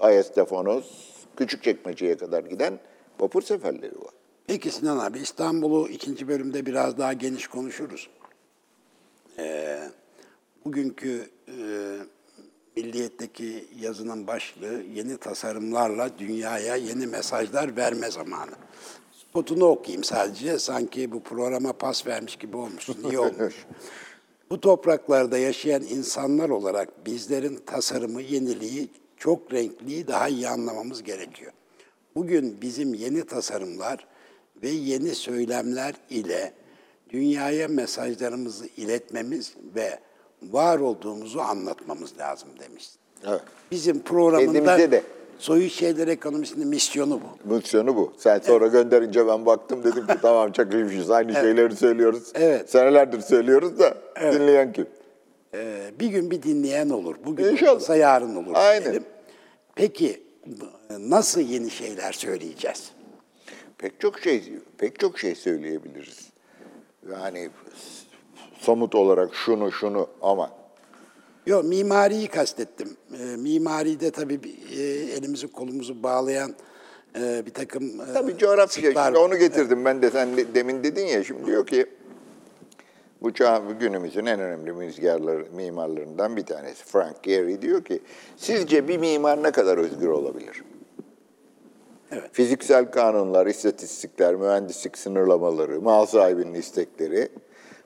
[0.00, 2.78] Ayestefanos, Küçükçekmece'ye kadar giden
[3.20, 4.17] vapur seferleri var.
[4.48, 8.08] Peki Sinan abi İstanbul'u ikinci bölümde biraz daha geniş konuşuruz.
[9.38, 9.78] Ee,
[10.64, 11.54] bugünkü e,
[12.76, 18.50] Milliyet'teki yazının başlığı yeni tasarımlarla dünyaya yeni mesajlar verme zamanı.
[19.12, 20.58] Spotunu okuyayım sadece.
[20.58, 22.88] Sanki bu programa pas vermiş gibi olmuş.
[23.04, 23.66] Niye olmuş?
[24.50, 31.52] bu topraklarda yaşayan insanlar olarak bizlerin tasarımı, yeniliği, çok renkliyi daha iyi anlamamız gerekiyor.
[32.14, 34.06] Bugün bizim yeni tasarımlar
[34.62, 36.52] ve yeni söylemler ile
[37.10, 39.98] dünyaya mesajlarımızı iletmemiz ve
[40.42, 42.88] var olduğumuzu anlatmamız lazım demiş.
[43.26, 43.40] Evet.
[43.70, 45.02] Bizim programında de.
[45.38, 47.54] Soyu Şeyler Ekonomisi'nin misyonu bu.
[47.54, 48.12] Misyonu bu.
[48.18, 51.10] Sen sonra gönderince ben baktım dedim ki tamam çakılmışız.
[51.10, 52.32] Aynı şeyleri söylüyoruz.
[52.34, 52.70] Evet.
[52.70, 53.94] Senelerdir söylüyoruz da
[54.32, 54.86] dinleyen kim?
[55.54, 57.16] Ee, bir gün bir dinleyen olur.
[57.24, 57.70] Bugün İnşallah.
[57.70, 58.52] olmasa yarın olur.
[58.54, 58.82] Aynen.
[58.82, 59.04] diyelim.
[59.74, 60.22] Peki
[60.98, 62.90] nasıl yeni şeyler söyleyeceğiz?
[63.78, 66.30] Pek çok şey pek çok şey söyleyebiliriz.
[67.12, 67.50] Yani
[68.58, 70.50] somut olarak şunu şunu ama
[71.46, 72.96] Yok mimariyi kastettim.
[73.20, 74.40] E, mimaride tabii
[74.78, 74.82] e,
[75.16, 76.54] elimizi kolumuzu bağlayan
[77.20, 81.06] e, bir takım e, tabii coğrafya şimdi onu getirdim ben de sen de- demin dedin
[81.06, 81.86] ya şimdi diyor ki
[83.22, 88.00] bu çağ günümüzün en önemli müzgarları, mimarlarından bir tanesi Frank Gehry diyor ki
[88.36, 90.62] sizce bir mimar ne kadar özgür olabilir?
[92.12, 92.30] Evet.
[92.32, 97.28] Fiziksel kanunlar, istatistikler, mühendislik sınırlamaları, mal sahibinin istekleri.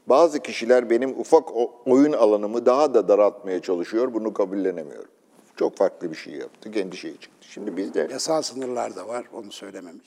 [0.07, 1.49] Bazı kişiler benim ufak
[1.87, 4.15] oyun alanımı daha da daraltmaya çalışıyor.
[4.15, 5.11] Bunu kabullenemiyorum.
[5.57, 6.71] Çok farklı bir şey yaptı.
[6.71, 7.47] Kendi şeyi çıktı.
[7.49, 9.25] Şimdi biz de Yasal sınırlar da var.
[9.33, 10.07] Onu söylememiş.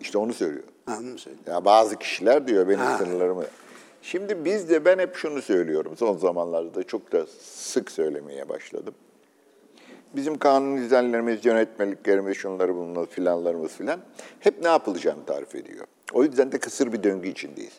[0.00, 0.64] işte onu söylüyor.
[0.88, 1.36] Onu söyle.
[1.46, 2.98] Ya bazı kişiler diyor benim Ha.
[2.98, 3.44] sınırlarımı.
[4.02, 5.96] Şimdi biz de ben hep şunu söylüyorum.
[5.96, 8.94] Son zamanlarda da çok da sık söylemeye başladım.
[10.16, 14.00] Bizim kanun düzenlerimiz, yönetmeliklerimiz, şunları bunlar filanlarımız filan
[14.40, 15.86] hep ne yapılacağını tarif ediyor.
[16.12, 17.72] O yüzden de kısır bir döngü içindeyiz.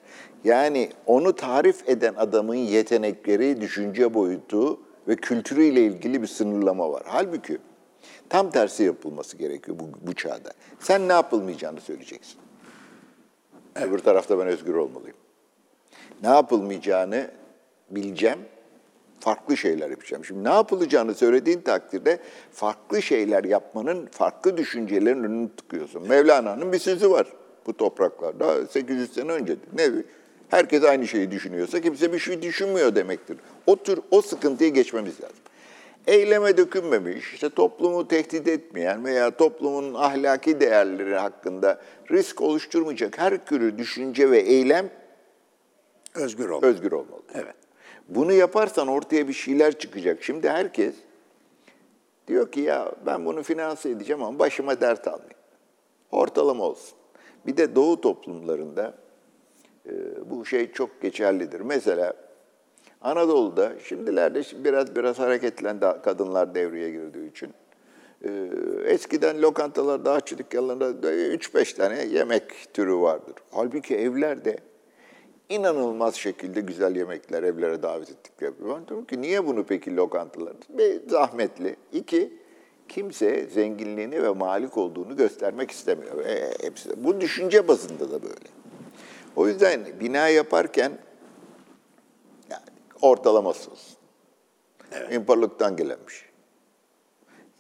[0.44, 7.04] Yani onu tarif eden adamın yetenekleri, düşünce boyutu ve kültürüyle ilgili bir sınırlama var.
[7.06, 7.58] Halbuki
[8.30, 10.52] tam tersi yapılması gerekiyor bu, bu çağda.
[10.80, 12.40] Sen ne yapılmayacağını söyleyeceksin.
[13.76, 15.18] Öbür tarafta ben özgür olmalıyım.
[16.24, 17.32] Ne yapılmayacağını
[17.92, 18.40] bileceğim,
[19.20, 20.26] farklı şeyler yapacağım.
[20.26, 22.20] Şimdi ne yapılacağını söylediğin takdirde
[22.52, 26.08] farklı şeyler yapmanın, farklı düşüncelerin önünü tıkıyorsun.
[26.08, 27.28] Mevlana'nın bir sözü var
[27.66, 29.56] bu topraklarda 800 sene önce.
[29.74, 29.90] Ne?
[30.50, 33.38] Herkes aynı şeyi düşünüyorsa kimse bir şey düşünmüyor demektir.
[33.68, 35.38] O tür, o sıkıntıyı geçmemiz lazım.
[36.08, 43.78] Eyleme dökünmemiş, işte toplumu tehdit etmeyen veya toplumun ahlaki değerleri hakkında risk oluşturmayacak her türlü
[43.78, 44.90] düşünce ve eylem
[46.16, 46.64] Özgür ol.
[46.64, 47.22] özgür olmalı.
[47.34, 47.56] Evet.
[48.10, 50.24] Bunu yaparsan ortaya bir şeyler çıkacak.
[50.24, 50.96] Şimdi herkes
[52.28, 55.38] diyor ki ya ben bunu finanse edeceğim ama başıma dert almayayım.
[56.12, 56.98] Ortalama olsun.
[57.46, 58.94] Bir de doğu toplumlarında
[59.86, 59.92] e,
[60.30, 61.60] bu şey çok geçerlidir.
[61.60, 62.14] Mesela
[63.02, 67.54] Anadolu'da şimdilerde biraz biraz hareketlendi kadınlar devreye girdiği için.
[68.24, 68.50] E,
[68.86, 73.34] eskiden lokantalarda, aşçı dükkanlarında 3-5 tane yemek türü vardır.
[73.52, 74.58] Halbuki evlerde
[75.50, 78.54] inanılmaz şekilde güzel yemekler evlere davet ettikleri.
[78.60, 80.54] Ben diyorum ki niye bunu peki lokantalar?
[80.70, 81.76] Bir zahmetli.
[81.94, 82.34] İki,
[82.88, 86.26] kimse zenginliğini ve malik olduğunu göstermek istemiyor.
[86.26, 87.04] E, hepsi de.
[87.04, 88.50] Bu düşünce bazında da böyle.
[89.36, 90.92] O yüzden bina yaparken
[92.50, 92.64] yani
[93.02, 93.98] ortalaması olsun.
[94.92, 95.14] Evet.
[95.14, 96.30] İmparalıktan gelen bir şey.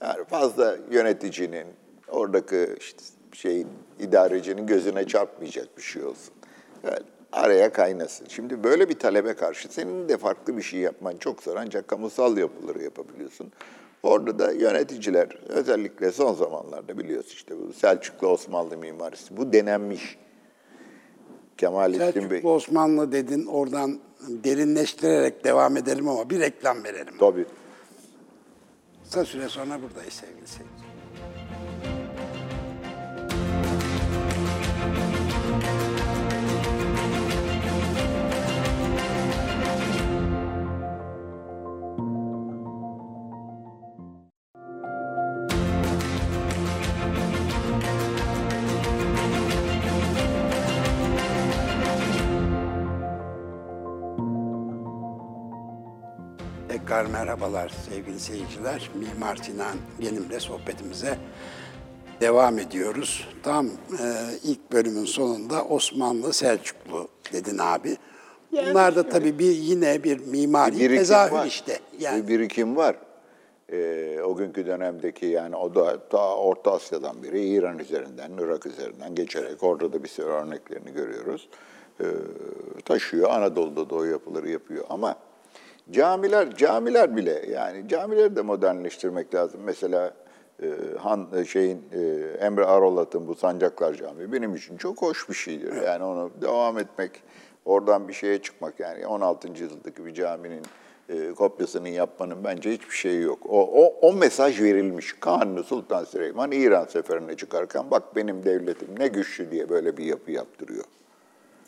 [0.01, 1.67] Yani fazla yöneticinin,
[2.07, 3.67] oradaki işte şeyin,
[3.99, 6.33] idarecinin gözüne çarpmayacak bir şey olsun.
[6.83, 6.99] Yani
[7.31, 8.27] araya kaynasın.
[8.29, 12.37] Şimdi böyle bir talebe karşı senin de farklı bir şey yapman çok zor ancak kamusal
[12.37, 13.51] yapıları yapabiliyorsun.
[14.03, 20.17] Orada da yöneticiler özellikle son zamanlarda biliyorsun işte bu Selçuklu Osmanlı mimarisi bu denenmiş.
[21.57, 22.41] Kemalettin Selçuklu Bey.
[22.43, 27.13] Osmanlı dedin oradan derinleştirerek devam edelim ama bir reklam verelim.
[27.19, 27.45] Tabii.
[29.03, 30.88] Kısa süre sonra buradayız sevgili seyirciler.
[56.89, 58.89] Tekrar merhabalar sevgili seyirciler.
[58.95, 61.17] Mimar Sinan Genim'le sohbetimize
[62.21, 63.27] devam ediyoruz.
[63.43, 63.71] Tam e,
[64.43, 67.97] ilk bölümün sonunda Osmanlı Selçuklu dedin abi.
[68.51, 71.79] Yani Bunlar da tabii bir yine bir mimari bir tezahür işte.
[71.99, 72.23] Yani.
[72.23, 72.95] Bir birikim var.
[73.71, 79.15] Ee, o günkü dönemdeki yani o da ta Orta Asya'dan biri İran üzerinden, Irak üzerinden
[79.15, 81.49] geçerek orada da bir sürü örneklerini görüyoruz.
[82.01, 82.05] Ee,
[82.85, 85.15] taşıyor, Anadolu'da da o yapıları yapıyor ama
[85.91, 89.61] Camiler, camiler bile yani camileri de modernleştirmek lazım.
[89.65, 90.13] Mesela
[90.63, 90.67] e,
[90.99, 91.99] Han e, şeyin e,
[92.45, 95.81] Emre Arolat'ın bu Sancaklar Camii benim için çok hoş bir şeydir.
[95.81, 97.11] Yani onu devam etmek,
[97.65, 99.47] oradan bir şeye çıkmak yani 16.
[99.47, 100.61] yüzyıldaki bir caminin
[101.35, 103.39] kopyasını yapmanın bence hiçbir şeyi yok.
[103.49, 105.15] O, o, o mesaj verilmiş.
[105.19, 110.31] Kanuni Sultan Süleyman İran seferine çıkarken bak benim devletim ne güçlü diye böyle bir yapı
[110.31, 110.83] yaptırıyor.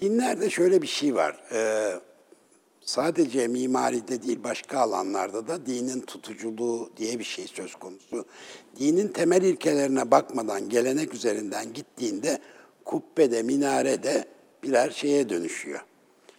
[0.02, 1.44] Dinlerde şöyle bir şey var.
[1.54, 1.92] Ee,
[2.82, 8.26] sadece mimaride değil başka alanlarda da dinin tutuculuğu diye bir şey söz konusu.
[8.80, 12.40] Dinin temel ilkelerine bakmadan gelenek üzerinden gittiğinde
[12.86, 14.26] kubbede, minarede
[14.64, 15.80] birer şeye dönüşüyor.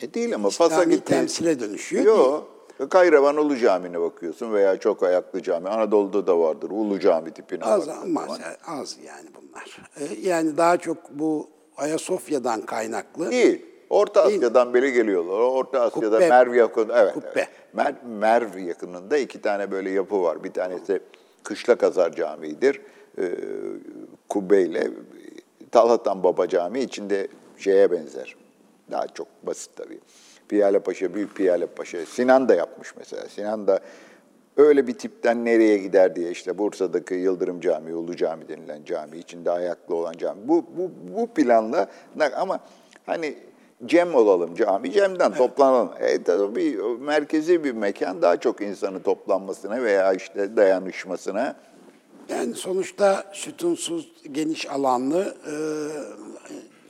[0.00, 1.04] E değil ama fazla gitti.
[1.04, 2.04] temsile dönüşüyor.
[2.04, 2.48] Yok.
[2.90, 5.68] Kayravanolu Camii'ne bakıyorsun veya çok ayaklı cami.
[5.68, 6.70] Anadolu'da da vardır.
[6.70, 9.78] Ulu Cami tipine az, az, az yani bunlar.
[10.00, 13.30] E, yani daha çok bu Ayasofya'dan kaynaklı.
[13.30, 13.66] Değil.
[13.92, 15.38] Orta Asya'dan beri geliyorlar.
[15.38, 16.28] Orta Asya'da Kubbe.
[16.28, 17.14] Merv yakın, evet.
[17.14, 17.28] Kubbe.
[17.34, 17.48] evet.
[17.72, 20.44] Mer, Merv yakınında iki tane böyle yapı var.
[20.44, 21.00] Bir tanesi
[21.42, 22.80] Kışla Kazar Camii'dir.
[23.18, 23.22] Ee,
[24.28, 24.90] kubbe ile
[25.72, 27.28] Talhatan Baba Camii içinde
[27.58, 28.36] şeye benzer.
[28.90, 29.98] Daha çok basit tabii.
[30.48, 32.06] Piyale Paşa, Büyük Piyale Paşa.
[32.06, 33.28] Sinan da yapmış mesela.
[33.28, 33.80] Sinan da
[34.56, 39.50] öyle bir tipten nereye gider diye işte Bursa'daki Yıldırım Camii, Ulu Cami denilen cami, içinde
[39.50, 40.40] ayaklı olan cami.
[40.48, 41.88] Bu, bu, bu planla
[42.36, 42.60] ama
[43.06, 43.34] hani
[43.86, 45.90] cem olalım cami, cemden toplanalım.
[46.00, 51.56] E, tabii merkezi bir mekan daha çok insanı toplanmasına veya işte dayanışmasına.
[52.28, 55.54] Yani sonuçta sütunsuz, geniş alanlı e,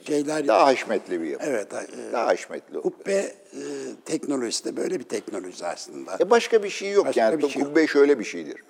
[0.06, 0.48] şeyler...
[0.48, 1.44] Daha haşmetli bir yapı.
[1.46, 1.72] Evet.
[1.72, 2.80] E, daha haşmetli.
[2.80, 3.32] Kubbe e,
[4.04, 6.16] teknolojisi de böyle bir teknoloji aslında.
[6.20, 7.06] E başka bir şey yok.
[7.06, 7.90] Başka yani şey kubbe yok.
[7.90, 8.62] şöyle bir şeydir.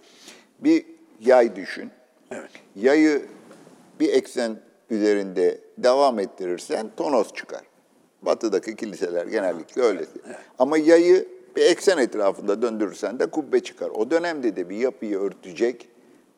[0.60, 0.84] Bir
[1.20, 1.90] yay düşün.
[2.30, 2.50] Evet.
[2.76, 3.26] Yayı
[4.00, 4.56] bir eksen
[4.90, 7.71] üzerinde devam ettirirsen tonos çıkar.
[8.22, 10.04] Batıdaki kiliseler genellikle öyle.
[10.58, 13.90] Ama yayı bir eksen etrafında döndürürsen de kubbe çıkar.
[13.90, 15.88] O dönemde de bir yapıyı örtecek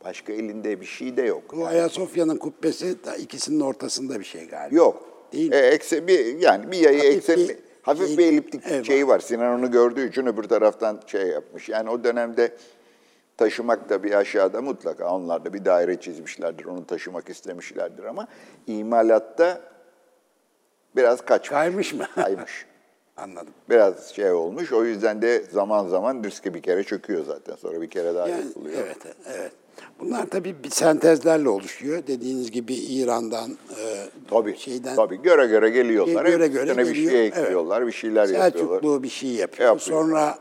[0.05, 1.43] başka elinde bir şey de yok.
[1.53, 1.69] Bu yani.
[1.69, 4.77] Ayasofya'nın kubbesi da ikisinin ortasında bir şey galiba.
[4.77, 5.03] Yok.
[5.33, 8.87] Değil e, ekse, bir, yani bir yayı hafif eksen, bir, hafif şey, bir eliptik evet.
[8.87, 9.19] şeyi var.
[9.19, 11.69] Sinan onu gördüğü için öbür taraftan şey yapmış.
[11.69, 12.53] Yani o dönemde
[13.37, 16.65] taşımak da bir aşağıda mutlaka onlar da bir daire çizmişlerdir.
[16.65, 18.29] Onu taşımak istemişlerdir ama
[18.67, 19.61] imalatta
[20.97, 21.51] biraz kaçmış.
[21.51, 22.07] Kaymış mı?
[22.15, 22.67] Kaymış.
[23.17, 23.53] Anladım.
[23.71, 24.73] Biraz şey olmuş.
[24.73, 27.57] O yüzden de zaman zaman riski bir kere çöküyor zaten.
[27.57, 28.79] Sonra bir kere daha yani, yapılıyor.
[28.87, 29.53] Evet, evet.
[30.01, 32.07] Bunlar tabii bir sentezlerle oluşuyor.
[32.07, 34.97] Dediğiniz gibi İran'dan, e, tabii, şeyden.
[34.97, 36.25] Tabii, göre göre geliyorlar.
[36.25, 36.89] Göre göre geliyor.
[36.89, 37.89] bir şey ekliyorlar, evet.
[37.89, 38.81] bir şeyler Selçuklu yapıyorlar.
[38.81, 39.69] Selçuklu bir şey yapıyor.
[39.69, 39.99] yapıyor.
[39.99, 40.39] Sonra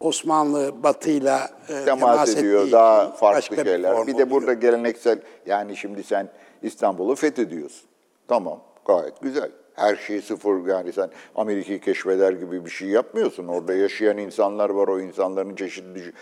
[0.00, 4.06] Osmanlı Batı'yla e, temas, temas ediyor, daha farklı şeyler.
[4.06, 6.28] Bir, bir de burada geleneksel, yani şimdi sen
[6.62, 7.88] İstanbul'u fethediyorsun.
[8.28, 13.48] Tamam, gayet güzel her şey sıfır yani sen Amerika'yı keşfeder gibi bir şey yapmıyorsun.
[13.48, 16.12] Orada yaşayan insanlar var, o insanların çeşitli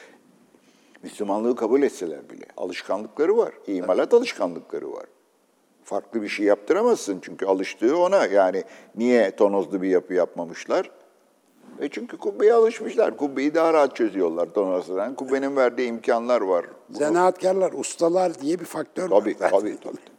[1.02, 3.52] Müslümanlığı kabul etseler bile alışkanlıkları var.
[3.66, 5.04] İmalat alışkanlıkları var.
[5.84, 8.26] Farklı bir şey yaptıramazsın çünkü alıştığı ona.
[8.26, 8.64] Yani
[8.96, 10.90] niye tonozlu bir yapı yapmamışlar?
[11.80, 13.16] E çünkü kubbeye alışmışlar.
[13.16, 15.14] Kubbeyi daha rahat çözüyorlar tonozdan.
[15.14, 16.66] Kubbenin verdiği imkanlar var.
[16.90, 19.50] Zanaatkarlar, ustalar diye bir faktör tabii, var.
[19.50, 19.76] Tabii, tabii.
[19.80, 20.17] Tabii.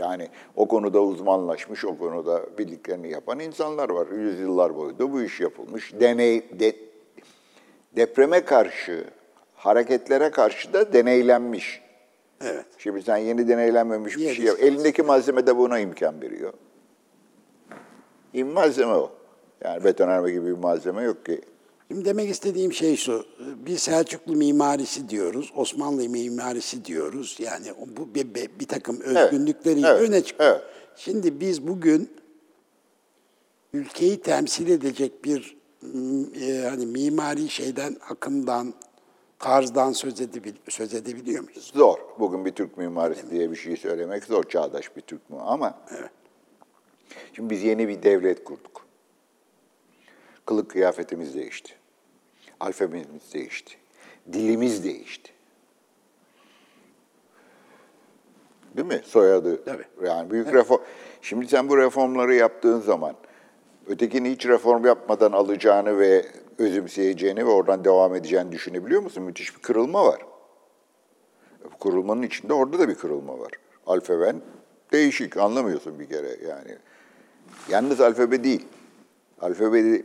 [0.00, 4.06] Yani o konuda uzmanlaşmış, o konuda bildiklerini yapan insanlar var.
[4.06, 5.92] Yüzyıllar boyu da bu iş yapılmış.
[6.00, 6.76] Deney, de,
[7.96, 9.04] depreme karşı,
[9.54, 11.82] hareketlere karşı da deneylenmiş.
[12.40, 12.66] Evet.
[12.78, 14.56] Şimdi sen yeni deneylenmemiş bir Niye şey yap.
[14.60, 16.52] Elindeki malzeme de buna imkan veriyor.
[18.32, 19.12] İm malzeme o.
[19.64, 21.40] Yani betonarme gibi bir malzeme yok ki.
[21.92, 23.26] Şimdi demek istediğim şey şu.
[23.38, 27.36] Bir Selçuklu mimarisi diyoruz, Osmanlı mimarisi diyoruz.
[27.38, 30.50] Yani bu bir, bir, bir takım özgünlükleriyle evet, öne çıkıyor.
[30.50, 30.62] evet.
[30.96, 32.10] Şimdi biz bugün
[33.72, 38.74] ülkeyi temsil edecek bir m, e, hani mimari şeyden, akımdan,
[39.38, 41.72] tarzdan söz, edebil, söz edebiliyor muyuz?
[41.74, 41.98] Zor.
[42.18, 44.44] Bugün bir Türk mimarisi diye bir şey söylemek zor.
[44.44, 45.36] Çağdaş bir Türk mü?
[45.40, 45.78] Ama
[47.32, 48.86] şimdi biz yeni bir devlet kurduk.
[50.46, 51.81] Kılık kıyafetimiz değişti.
[52.62, 53.74] Alfabemiz değişti.
[54.32, 55.32] Dilimiz değişti.
[58.76, 59.00] Değil mi?
[59.04, 59.64] Soyadı.
[59.64, 59.84] Tabii.
[60.06, 60.80] Yani büyük reform.
[61.22, 63.14] Şimdi sen bu reformları yaptığın zaman
[63.86, 66.26] ötekini hiç reform yapmadan alacağını ve
[66.58, 69.22] özümseyeceğini ve oradan devam edeceğini düşünebiliyor musun?
[69.22, 70.22] Müthiş bir kırılma var.
[71.64, 73.52] Bu kırılmanın içinde orada da bir kırılma var.
[73.86, 74.40] Alfaben
[74.92, 76.78] değişik, anlamıyorsun bir kere yani.
[77.68, 78.66] Yalnız alfabe değil.
[79.40, 80.02] Alfabe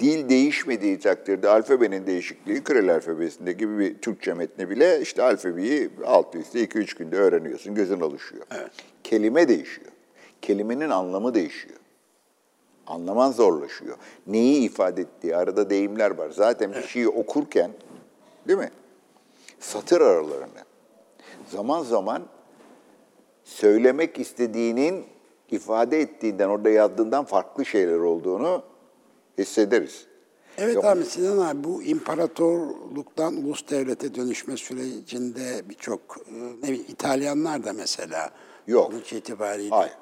[0.00, 6.64] dil değişmediği takdirde alfabenin değişikliği Kiril alfabesindeki bir Türkçe metni bile işte alfabeyi alt üstte
[6.64, 8.46] 2-3 günde öğreniyorsun, gözün alışıyor.
[9.04, 9.90] Kelime değişiyor.
[10.42, 11.76] Kelimenin anlamı değişiyor.
[12.86, 13.96] Anlaman zorlaşıyor.
[14.26, 16.30] Neyi ifade ettiği, arada deyimler var.
[16.30, 17.70] Zaten bir şeyi okurken,
[18.48, 18.70] değil mi?
[19.60, 20.64] Satır aralarını
[21.50, 22.22] zaman zaman
[23.44, 25.04] söylemek istediğinin
[25.50, 28.62] ifade ettiğinden, orada yazdığından farklı şeyler olduğunu
[29.38, 30.06] hissederiz.
[30.58, 30.84] Evet Yok.
[30.84, 37.72] abi Sinan abi bu imparatorluktan ulus devlete dönüşme sürecinde birçok e, ne bileyim İtalyanlar da
[37.72, 38.30] mesela
[38.66, 38.92] Yok.
[38.92, 39.92] sonuç itibariyle Hayır.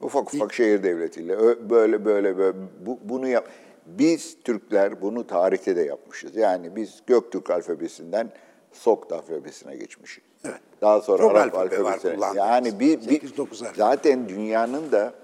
[0.00, 1.38] Ufak ufak şehir devletiyle
[1.70, 3.48] böyle böyle böyle bu, bunu yap.
[3.86, 6.36] Biz Türkler bunu tarihte de yapmışız.
[6.36, 8.32] Yani biz Göktürk alfabesinden
[8.72, 10.24] Sokt alfabesine geçmişiz.
[10.44, 10.60] Evet.
[10.80, 12.14] Daha sonra Çok Arap alfabe var alfabesine.
[12.14, 12.48] kullandığımız.
[12.48, 13.68] Yani bir, bir 8-9 alfabe.
[13.76, 15.14] zaten dünyanın da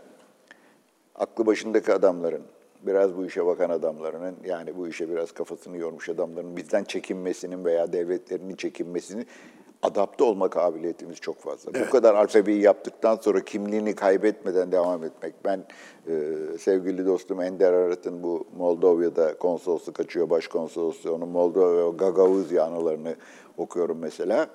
[1.15, 2.43] aklı başındaki adamların,
[2.87, 7.93] biraz bu işe bakan adamlarının, yani bu işe biraz kafasını yormuş adamların bizden çekinmesinin veya
[7.93, 9.27] devletlerinin çekinmesinin
[9.83, 11.73] adapte olma kabiliyetimiz çok fazla.
[11.75, 15.35] Bu kadar alfabeyi yaptıktan sonra kimliğini kaybetmeden devam etmek.
[15.45, 15.65] Ben
[16.09, 16.13] e,
[16.59, 23.17] sevgili dostum Ender Arat'ın bu Moldova'da konsolosluk açıyor, başkonsolosluğu, onun Moldova Gagavuzya anılarını
[23.57, 24.47] okuyorum mesela.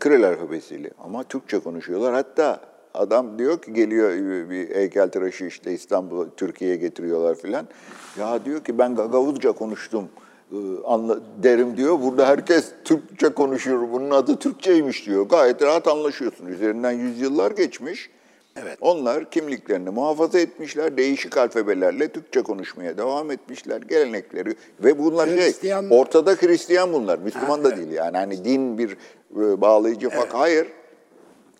[0.00, 2.14] Kiril alfabesiyle ama Türkçe konuşuyorlar.
[2.14, 2.60] Hatta
[2.94, 4.10] adam diyor ki geliyor
[4.50, 7.66] bir heykeltıraşı işte İstanbul'a, Türkiye'ye getiriyorlar filan.
[8.18, 10.08] Ya diyor ki ben Gagavuzca konuştum
[10.52, 12.00] e, anla, derim diyor.
[12.02, 13.92] Burada herkes Türkçe konuşuyor.
[13.92, 15.28] Bunun adı Türkçeymiş diyor.
[15.28, 16.46] Gayet rahat anlaşıyorsun.
[16.46, 18.10] Üzerinden yüzyıllar geçmiş.
[18.62, 18.78] Evet.
[18.80, 20.96] Onlar kimliklerini muhafaza etmişler.
[20.96, 23.82] Değişik alfabelerle Türkçe konuşmaya devam etmişler.
[23.82, 24.54] Gelenekleri
[24.84, 27.18] ve bunlar Hristiyan- şey ortada Hristiyan bunlar.
[27.18, 28.16] Müslüman da değil yani.
[28.16, 28.90] Hani din bir
[29.36, 30.34] e, bağlayıcı fak.
[30.34, 30.66] Hayır.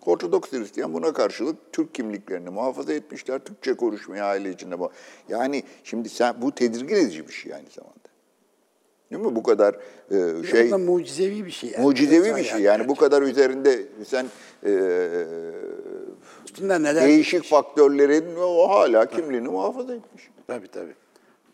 [0.05, 3.39] Ortodoks Hristiyan buna karşılık Türk kimliklerini muhafaza etmişler.
[3.39, 4.79] Türkçe konuşmaya aile içinde.
[4.79, 4.91] bu-
[5.29, 7.95] Yani şimdi sen bu tedirgin edici bir şey aynı zamanda.
[9.11, 9.35] Değil mi?
[9.35, 9.75] Bu kadar
[10.11, 11.69] e, şey, da mucizevi bir şey.
[11.71, 11.83] Yani.
[11.85, 12.61] mucizevi bir şey.
[12.61, 14.25] Yani bu kadar üzerinde sen
[14.65, 14.71] e,
[16.45, 20.29] üstünde neler değişik faktörlerin o hala kimliğini muhafaza etmiş.
[20.47, 20.93] Tabii tabii.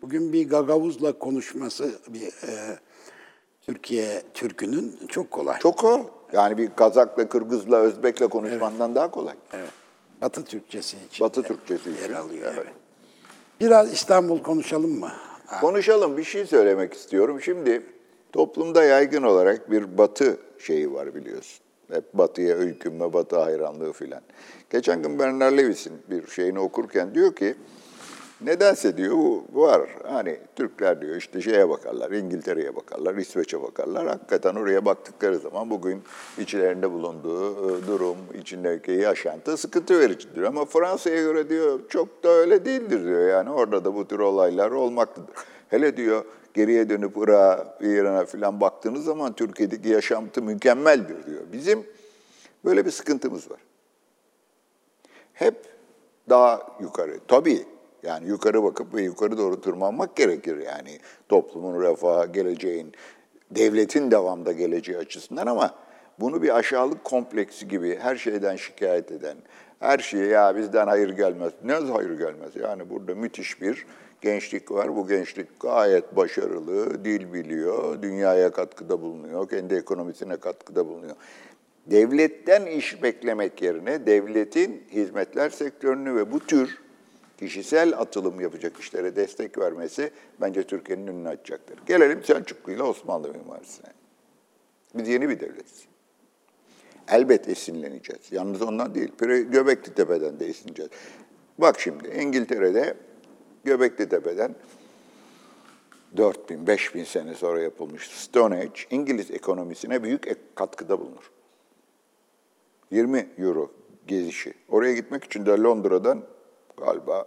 [0.02, 2.78] Bugün bir Gagavuz'la konuşması bir e,
[3.62, 5.58] Türkiye Türk'ünün çok kolay.
[5.58, 6.02] Çok kolay.
[6.32, 9.34] Yani bir Kazak'la, Kırgız'la, Özbek'le konuşmandan daha kolay.
[9.52, 9.70] Evet.
[10.22, 11.24] Batı Türkçesi için.
[11.26, 12.12] Batı Türkçesi yer için.
[12.12, 12.52] alıyor.
[12.56, 12.72] Evet.
[13.60, 15.10] Biraz İstanbul konuşalım mı?
[15.46, 17.40] Ha, Konuşalım, bir şey söylemek istiyorum.
[17.42, 17.82] Şimdi
[18.32, 21.62] toplumda yaygın olarak bir batı şeyi var biliyorsun.
[21.92, 24.22] Hep batıya öykünme, batı hayranlığı filan.
[24.70, 27.54] Geçen gün Bernard Lewis'in bir şeyini okurken diyor ki,
[28.46, 29.88] nedense diyor bu var.
[30.08, 34.06] Hani Türkler diyor işte şeye bakarlar, İngiltere'ye bakarlar, İsveç'e bakarlar.
[34.06, 36.02] Hakikaten oraya baktıkları zaman bugün
[36.38, 40.42] içlerinde bulunduğu e, durum, içindeki yaşantı sıkıntı vericidir.
[40.42, 43.28] Ama Fransa'ya göre diyor çok da öyle değildir diyor.
[43.28, 45.34] Yani orada da bu tür olaylar olmaktadır.
[45.68, 46.24] Hele diyor
[46.54, 51.42] geriye dönüp Irak'a, İran'a falan baktığınız zaman Türkiye'deki yaşantı mükemmeldir diyor.
[51.52, 51.86] Bizim
[52.64, 53.60] böyle bir sıkıntımız var.
[55.32, 55.54] Hep
[56.28, 57.18] daha yukarı.
[57.28, 57.66] Tabii
[58.02, 60.98] yani yukarı bakıp ve yukarı doğru tırmanmak gerekir yani
[61.28, 62.92] toplumun refahı, geleceğin,
[63.50, 65.74] devletin devamda geleceği açısından ama
[66.20, 69.36] bunu bir aşağılık kompleksi gibi her şeyden şikayet eden,
[69.80, 71.52] her şeye ya bizden hayır gelmez.
[71.64, 72.56] Ne hayır gelmez?
[72.56, 73.86] Yani burada müthiş bir
[74.20, 74.96] gençlik var.
[74.96, 81.16] Bu gençlik gayet başarılı, dil biliyor, dünyaya katkıda bulunuyor, kendi ekonomisine katkıda bulunuyor.
[81.86, 86.81] devletten iş beklemek yerine devletin hizmetler sektörünü ve bu tür
[87.42, 91.78] kişisel atılım yapacak işlere destek vermesi bence Türkiye'nin önünü açacaktır.
[91.86, 93.88] Gelelim Selçuklu ile Osmanlı mimarisine.
[94.94, 95.84] Biz yeni bir devletiz.
[97.08, 98.32] Elbet esinleneceğiz.
[98.32, 99.12] Yalnız ondan değil.
[99.50, 100.90] Göbekli Tepe'den de esinleneceğiz.
[101.58, 102.96] Bak şimdi İngiltere'de
[103.64, 104.54] Göbekli Tepe'den
[106.16, 111.30] 4000, 5000 sene sonra yapılmış Stone Age İngiliz ekonomisine büyük katkıda bulunur.
[112.90, 113.70] 20 euro
[114.06, 114.54] gezişi.
[114.68, 116.31] Oraya gitmek için de Londra'dan
[116.76, 117.26] galiba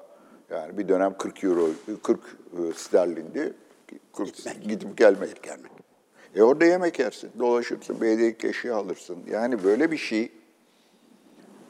[0.49, 1.69] yani bir dönem 40 euro,
[2.03, 3.53] 40 e, sterlindi.
[4.13, 5.43] 40, gitmek, gidip gelmek.
[5.43, 5.71] gelmek.
[6.35, 9.17] E orada yemek yersin, dolaşırsın, belediye eşya alırsın.
[9.27, 10.31] Yani böyle bir şey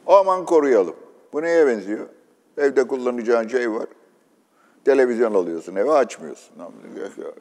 [0.06, 0.96] aman koruyalım.
[1.32, 2.08] Bu neye benziyor?
[2.58, 3.86] Evde kullanacağın şey var.
[4.84, 6.56] Televizyon alıyorsun, eve açmıyorsun.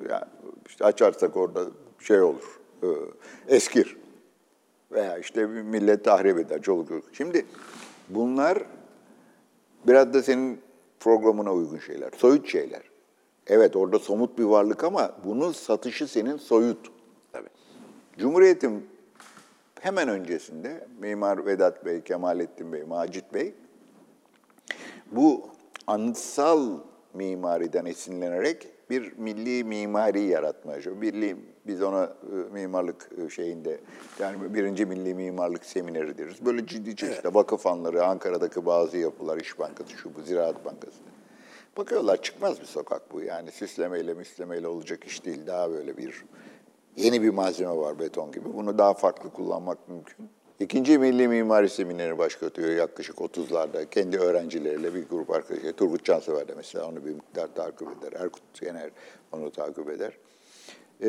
[0.10, 0.26] Yani
[0.68, 1.66] işte açarsak orada
[2.00, 2.88] şey olur, e,
[3.48, 3.98] eskir.
[4.92, 7.16] Veya işte millet tahrip eder, çoluk çocuk.
[7.16, 7.46] Şimdi
[8.10, 8.64] bunlar
[9.88, 10.62] biraz da senin
[11.00, 12.82] programına uygun şeyler, soyut şeyler.
[13.48, 16.92] Evet orada somut bir varlık ama bunun satışı senin soyut.
[17.32, 17.50] Tabii.
[18.18, 18.88] Cumhuriyet'in
[19.82, 23.54] hemen öncesinde Mimar Vedat Bey, Kemalettin Bey, Macit Bey
[25.12, 25.50] bu
[25.88, 26.80] anıtsal
[27.14, 31.38] mimariden esinlenerek bir milli mimari yaratmaya Milli,
[31.68, 33.80] biz ona e, mimarlık e, şeyinde,
[34.20, 36.46] yani birinci milli mimarlık semineri deriz.
[36.46, 37.36] Böyle ciddi çeşitli evet.
[37.36, 40.98] vakıf anları, Ankara'daki bazı yapılar, İş Bankası, şu bu, Ziraat Bankası.
[41.78, 45.48] Bakıyorlar çıkmaz bir sokak bu yani süslemeyle müslemeyle olacak iş değil.
[45.48, 46.26] Daha böyle bir
[46.96, 48.54] yeni bir malzeme var beton gibi.
[48.54, 50.30] Bunu daha farklı kullanmak mümkün.
[50.60, 53.90] İkinci Milli Mimari Semineri başlatıyor yaklaşık 30'larda.
[53.90, 55.74] Kendi öğrencileriyle bir grup arkadaşı.
[55.74, 58.22] Turgut Cansever de mesela onu bir miktar takip eder.
[58.22, 58.90] Erkut Yener
[59.32, 60.18] onu takip eder.
[61.02, 61.08] Ee,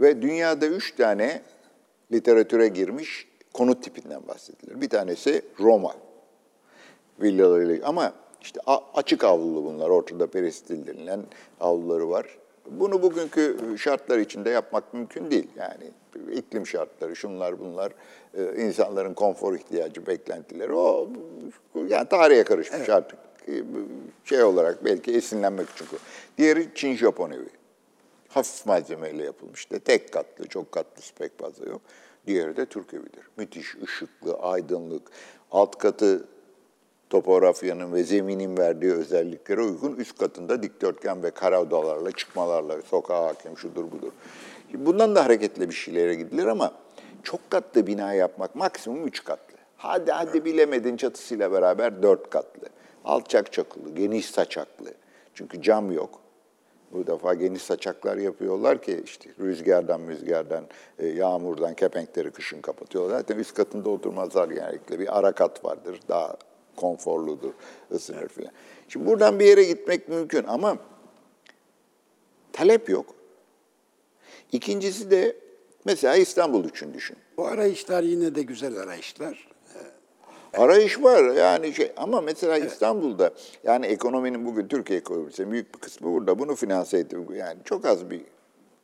[0.00, 1.42] ve dünyada üç tane
[2.12, 4.80] literatüre girmiş konut tipinden bahsedilir.
[4.80, 5.94] Bir tanesi Roma
[7.20, 8.12] villalarıyla ama
[8.42, 8.60] işte
[8.94, 9.90] açık avlulu bunlar.
[9.90, 11.20] Ortada peristil denilen
[11.60, 12.38] avluları var.
[12.70, 15.48] Bunu bugünkü şartlar içinde yapmak mümkün değil.
[15.56, 15.90] Yani
[16.32, 17.92] iklim şartları, şunlar bunlar,
[18.34, 21.08] e, insanların konfor ihtiyacı, beklentileri o
[21.88, 22.90] yani tarihe karışmış evet.
[22.90, 23.18] artık.
[23.48, 23.52] E,
[24.24, 25.86] şey olarak belki esinlenmek için.
[26.38, 27.48] Diğeri Çin-Japon evi.
[28.34, 31.80] Hafif malzemeyle yapılmış da tek katlı, çok katlı pek fazla yok.
[32.26, 33.28] Diğeri de Türk evidir.
[33.36, 35.02] Müthiş ışıklı, aydınlık,
[35.50, 36.28] alt katı
[37.10, 43.58] topografyanın ve zeminin verdiği özelliklere uygun üst katında dikdörtgen ve kare odalarla, çıkmalarla, sokağa hakim
[43.58, 44.12] şudur budur.
[44.74, 46.74] Bundan da hareketle bir şeylere gidilir ama
[47.22, 49.56] çok katlı bina yapmak maksimum üç katlı.
[49.76, 52.68] Hadi hadi bilemedin çatısıyla beraber dört katlı.
[53.04, 54.94] Alçak çakılı, geniş saçaklı.
[55.34, 56.23] Çünkü cam yok.
[56.94, 60.64] Bu defa geniş saçaklar yapıyorlar ki işte rüzgardan, rüzgardan,
[60.98, 63.18] e, yağmurdan kepenkleri kışın kapatıyorlar.
[63.18, 64.98] Zaten üst katında oturmazlar genellikle.
[64.98, 66.00] Bir ara kat vardır.
[66.08, 66.36] Daha
[66.76, 67.52] konforludur,
[67.92, 68.52] ısınır filan.
[68.88, 70.78] Şimdi buradan bir yere gitmek mümkün ama
[72.52, 73.06] talep yok.
[74.52, 75.36] İkincisi de
[75.84, 77.16] mesela İstanbul için düşün.
[77.36, 79.53] Bu arayışlar yine de güzel arayışlar.
[80.56, 82.72] Arayış var yani şey ama mesela evet.
[82.72, 83.30] İstanbul'da
[83.64, 87.30] yani ekonominin bugün Türkiye ekonomisinin büyük bir kısmı burada bunu finanse ediyor.
[87.34, 88.20] Yani çok az bir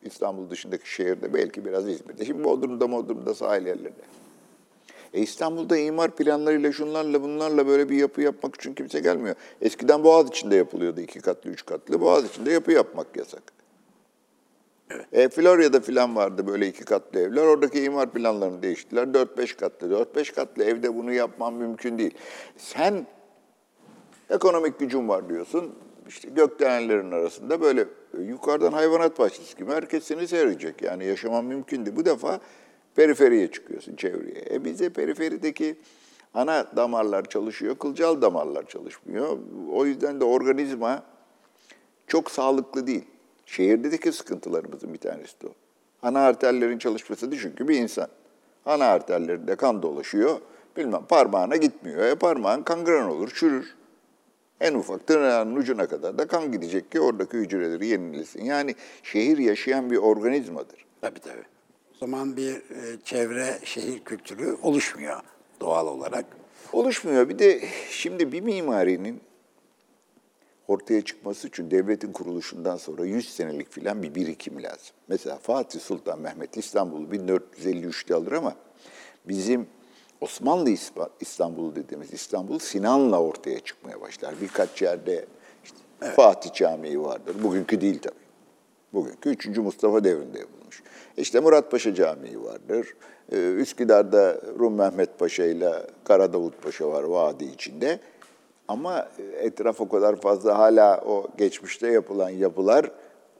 [0.02, 2.24] İstanbul dışındaki şehirde belki biraz İzmir'de.
[2.24, 4.02] Şimdi Bodrum'da, Bodrum'da sahil yerlerinde.
[5.14, 9.36] E İstanbul'da imar planlarıyla şunlarla bunlarla böyle bir yapı yapmak için kimse gelmiyor.
[9.60, 12.00] Eskiden Boğaz içinde yapılıyordu iki katlı, üç katlı.
[12.00, 13.59] Boğaz içinde yapı yapmak yasak.
[14.90, 15.06] Evet.
[15.12, 17.42] E, Florya'da filan vardı böyle iki katlı evler.
[17.42, 19.14] Oradaki imar planlarını değiştirdiler.
[19.14, 19.90] Dört beş katlı.
[19.90, 22.14] Dört beş katlı evde bunu yapman mümkün değil.
[22.56, 23.06] Sen
[24.30, 25.74] ekonomik gücün var diyorsun.
[26.08, 27.80] İşte gökdelenlerin arasında böyle
[28.18, 30.82] e, yukarıdan hayvanat bahçesi gibi herkes seni seyredecek.
[30.82, 31.96] Yani yaşaman mümkün değil.
[31.96, 32.40] Bu defa
[32.94, 34.44] periferiye çıkıyorsun çevreye.
[34.50, 35.76] E bize periferideki
[36.34, 39.38] ana damarlar çalışıyor, kılcal damarlar çalışmıyor.
[39.72, 41.02] O yüzden de organizma
[42.06, 43.04] çok sağlıklı değil.
[43.50, 45.52] Şehirdeki sıkıntılarımızın bir tanesi de o.
[46.02, 48.08] Ana arterlerin çalışması düşün ki bir insan.
[48.66, 50.40] Ana arterlerinde kan dolaşıyor,
[50.76, 52.02] bilmem parmağına gitmiyor.
[52.02, 53.74] E parmağın kangren olur, çürür.
[54.60, 58.44] En ufak tırnağının ucuna kadar da kan gidecek ki oradaki hücreleri yenilesin.
[58.44, 60.86] Yani şehir yaşayan bir organizmadır.
[61.00, 61.44] Tabii tabii.
[61.94, 65.20] O zaman bir e, çevre şehir kültürü oluşmuyor
[65.60, 66.24] doğal olarak.
[66.72, 67.28] Oluşmuyor.
[67.28, 69.20] Bir de şimdi bir mimarinin
[70.70, 74.94] ortaya çıkması için devletin kuruluşundan sonra 100 senelik filan bir birikim lazım.
[75.08, 78.54] Mesela Fatih Sultan Mehmet İstanbul'u 1453'te alır ama
[79.24, 79.66] bizim
[80.20, 80.70] Osmanlı
[81.20, 84.34] İstanbul'u dediğimiz İstanbul Sinan'la ortaya çıkmaya başlar.
[84.40, 85.26] Birkaç yerde
[85.64, 86.14] işte evet.
[86.14, 87.36] Fatih Camii vardır.
[87.42, 88.14] Bugünkü değil tabii.
[88.92, 89.46] Bugünkü 3.
[89.46, 90.82] Mustafa devrinde yapılmış.
[91.16, 92.94] İşte Murat Paşa Camii vardır.
[93.32, 95.72] Ee, Üsküdar'da Rum Mehmet Paşa ile
[96.04, 98.00] Kara Davut Paşa var vadi içinde.
[98.70, 99.08] Ama
[99.40, 102.90] etraf o kadar fazla hala o geçmişte yapılan yapılar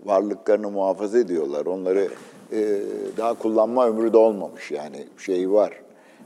[0.04, 1.66] varlıklarını muhafaza ediyorlar.
[1.66, 2.08] Onları
[2.52, 2.80] e,
[3.16, 5.82] daha kullanma ömrü de olmamış yani şeyi var.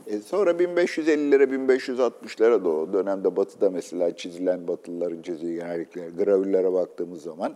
[0.07, 7.21] E sonra 1550'lere, 1560'lara da o dönemde batıda mesela çizilen batılıların çizdiği genellikle gravürlere baktığımız
[7.21, 7.55] zaman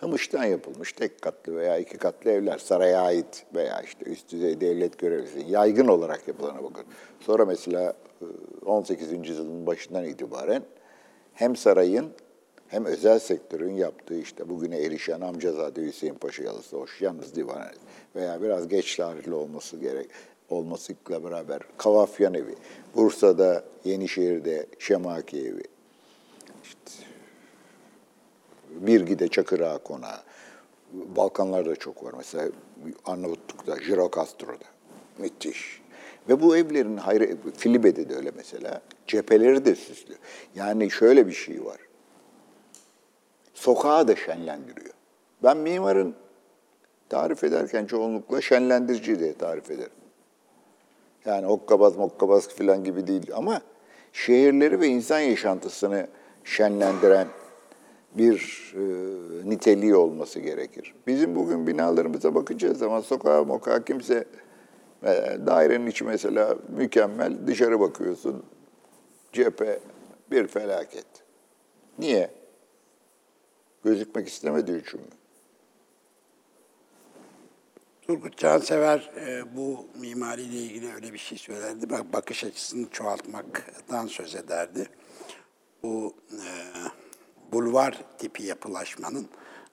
[0.00, 4.98] Hamıştan yapılmış tek katlı veya iki katlı evler saraya ait veya işte üst düzey devlet
[4.98, 6.84] görevlisi yaygın olarak yapılana bakın.
[7.20, 7.94] Sonra mesela
[8.66, 9.12] 18.
[9.12, 10.62] yüzyılın başından itibaren
[11.34, 12.12] hem sarayın
[12.68, 17.62] hem özel sektörün yaptığı işte bugüne erişen Amcazade Hüseyin Paşa Yalısı hoş yalnız divan
[18.16, 20.10] veya biraz geç tarihli olması gerek
[20.50, 22.54] olmasıyla beraber Kavafyan evi,
[22.96, 25.62] Bursa'da Yenişehir'de Şemaki evi,
[26.64, 27.06] işte
[28.70, 30.20] Birgi'de Çakır Ağa Konağı,
[30.92, 32.14] Balkanlarda çok var.
[32.16, 32.48] Mesela
[33.04, 34.64] Arnavutluk'ta, Jirokastro'da.
[35.18, 35.81] Müthiş.
[36.28, 40.14] Ve bu evlerin, hayır, Filibe'de de öyle mesela, cepheleri de süslü.
[40.54, 41.78] Yani şöyle bir şey var.
[43.54, 44.94] Sokağı da şenlendiriyor.
[45.42, 46.14] Ben mimarın
[47.08, 49.92] tarif ederken çoğunlukla şenlendirici diye tarif ederim.
[51.24, 53.60] Yani okkabaz mokkabaz falan gibi değil ama
[54.12, 56.06] şehirleri ve insan yaşantısını
[56.44, 57.26] şenlendiren
[58.14, 58.80] bir e,
[59.50, 60.94] niteliği olması gerekir.
[61.06, 64.24] Bizim bugün binalarımıza bakacağız zaman sokağa mokağa kimse
[65.46, 68.42] dairenin içi mesela mükemmel dışarı bakıyorsun
[69.32, 69.80] cephe
[70.30, 71.06] bir felaket.
[71.98, 72.30] Niye?
[73.84, 75.06] Gözükmek istemediği için mi?
[78.06, 81.90] Turgut Cansever e, bu mimariyle ilgili öyle bir şey söylerdi.
[81.90, 84.88] Bak bakış açısını çoğaltmaktan söz ederdi.
[85.82, 86.48] Bu e,
[87.52, 89.28] bulvar tipi yapılaşmanın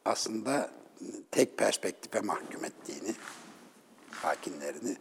[0.05, 0.71] aslında
[1.31, 3.15] tek perspektife mahkum ettiğini,
[4.53, 4.97] sakinlerini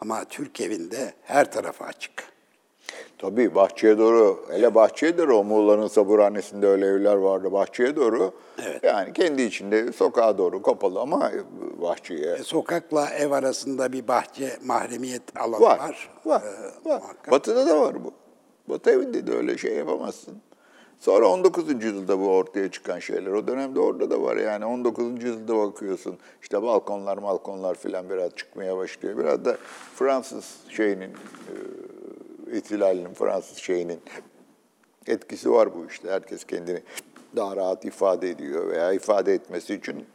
[0.00, 2.30] ama Türk evinde her tarafa açık.
[3.18, 8.32] Tabii bahçeye doğru, hele bahçeye doğru o Muğla'nın sabırhanesinde öyle evler vardı bahçeye doğru.
[8.62, 8.84] Evet.
[8.84, 11.32] Yani kendi içinde sokağa doğru kapalı ama
[11.82, 12.32] bahçeye.
[12.34, 16.10] E, sokakla ev arasında bir bahçe mahremiyet alanı Var, var.
[16.24, 17.00] var, Ee, var.
[17.00, 17.30] muhakkak.
[17.30, 18.12] Batı'da da var bu.
[18.68, 20.38] Batı evinde de öyle şey yapamazsın.
[21.00, 21.84] Sonra 19.
[21.84, 23.30] yüzyılda bu ortaya çıkan şeyler.
[23.32, 25.24] O dönemde orada da var yani 19.
[25.24, 26.18] yüzyılda bakıyorsun.
[26.42, 29.18] işte balkonlar balkonlar filan biraz çıkmaya başlıyor.
[29.18, 29.56] Biraz da
[29.94, 31.10] Fransız şeyinin,
[32.50, 34.00] e, ihtilalinin, Fransız şeyinin
[35.06, 36.10] etkisi var bu işte.
[36.10, 36.82] Herkes kendini
[37.36, 40.06] daha rahat ifade ediyor veya ifade etmesi için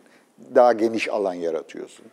[0.56, 2.06] daha geniş alan yaratıyorsun.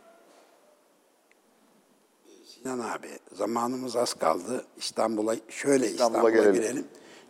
[2.45, 4.65] Sinan abi zamanımız az kaldı.
[4.77, 6.55] İstanbul'a şöyle İstanbul'a İstanbul'a gelelim.
[6.55, 6.85] girelim.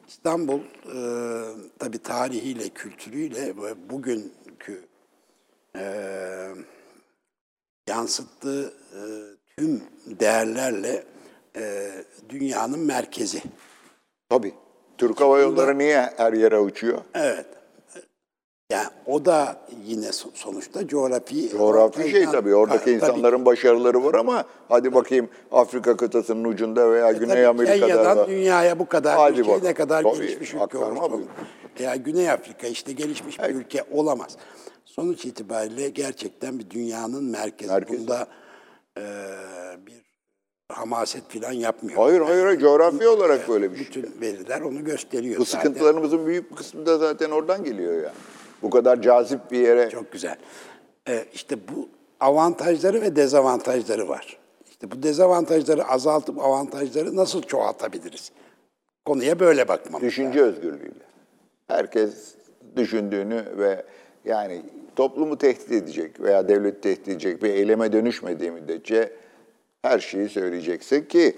[0.09, 0.98] İstanbul e,
[1.78, 4.84] tabii tarihiyle, kültürüyle ve bugünkü
[5.76, 5.84] e,
[7.88, 9.00] yansıttığı e,
[9.57, 11.05] tüm değerlerle
[11.57, 11.90] e,
[12.28, 13.42] dünyanın merkezi.
[14.28, 14.55] Tabii.
[14.98, 17.00] Türk Hava Yolları niye her yere uçuyor?
[17.14, 17.46] Evet.
[18.72, 19.56] Yani o da
[19.86, 21.50] yine so- sonuçta coğrafi...
[21.50, 22.54] Coğrafi şey tabii.
[22.54, 22.90] Oradaki Tabii.
[22.90, 27.80] insanların başarıları var ama hadi bakayım Afrika kıtasının ucunda veya Güney E, Tabii Amerika'da.
[27.80, 29.62] Kenya'dan da- dünyaya bu kadar Hadi ülke bak.
[29.62, 31.26] ne kadar Tabii, gelişmiş ülke olsun.
[31.80, 34.36] Veya Güney Afrika işte gelişmiş bir ülke olamaz.
[34.84, 37.72] Sonuç itibariyle gerçekten bir dünyanın merkezi.
[37.72, 38.00] Merkezi.
[38.00, 38.26] Bunda
[38.98, 39.02] e,
[39.86, 40.02] bir
[40.68, 41.98] hamaset falan yapmıyor.
[41.98, 43.86] Hayır hayır hayır, coğrafi olarak böyle bir şey.
[43.86, 45.40] Bütün veriler onu gösteriyor.
[45.40, 45.58] Bu zaten.
[45.58, 48.14] sıkıntılarımızın büyük bir kısmı da zaten oradan geliyor yani.
[48.62, 49.90] Bu kadar cazip bir yere.
[49.90, 50.36] Çok güzel.
[51.08, 51.88] Ee, işte bu
[52.20, 54.38] avantajları ve dezavantajları var.
[54.70, 58.32] İşte bu dezavantajları azaltıp avantajları nasıl çoğaltabiliriz?
[59.04, 60.06] Konuya böyle bakmamız.
[60.06, 61.04] Düşünce özgürlüğüyle.
[61.68, 62.34] Herkes
[62.76, 63.84] düşündüğünü ve
[64.24, 64.62] yani
[64.96, 69.12] toplumu tehdit edecek veya devleti tehdit edecek bir eyleme dönüşmediği müddetçe
[69.82, 71.36] her şeyi söyleyecekse ki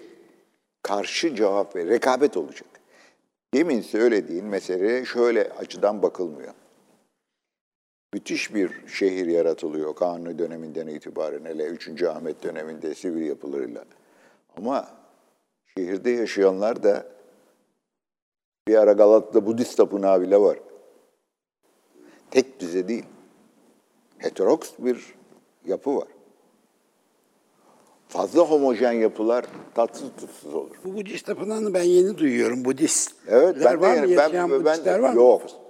[0.83, 2.69] karşı cevap ve rekabet olacak.
[3.55, 6.55] Demin söylediğin meseleye şöyle açıdan bakılmıyor.
[8.15, 12.03] Müthiş bir şehir yaratılıyor Kanuni döneminden itibaren hele 3.
[12.03, 13.85] Ahmet döneminde sivil yapılarıyla.
[14.57, 14.89] Ama
[15.79, 17.07] şehirde yaşayanlar da
[18.69, 20.59] bir ara Galata'da Budist tapınağı bile var.
[22.31, 23.05] Tek düze değil.
[24.19, 25.15] Heteroks bir
[25.67, 26.09] yapı var.
[28.09, 29.45] Fazla homojen yapılar
[29.75, 30.77] tatsız tutsuz olur.
[30.85, 32.65] Bu Budist tapınağını ben yeni duyuyorum.
[32.65, 33.13] Budist.
[33.29, 35.17] Evet ben de var Yaşayan ben, ben Budistler var mı?
[35.17, 35.64] yok.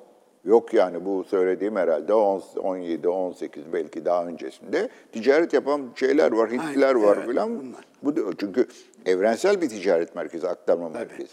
[0.45, 6.51] Yok yani bu söylediğim herhalde 10, 17, 18 belki daha öncesinde ticaret yapan şeyler var,
[6.51, 7.61] Hintliler Aynen, var evet, filan.
[7.61, 7.85] bunlar.
[8.03, 8.67] Bu da- çünkü
[9.07, 11.29] evrensel bir ticaret merkezi, aktarma merkezi.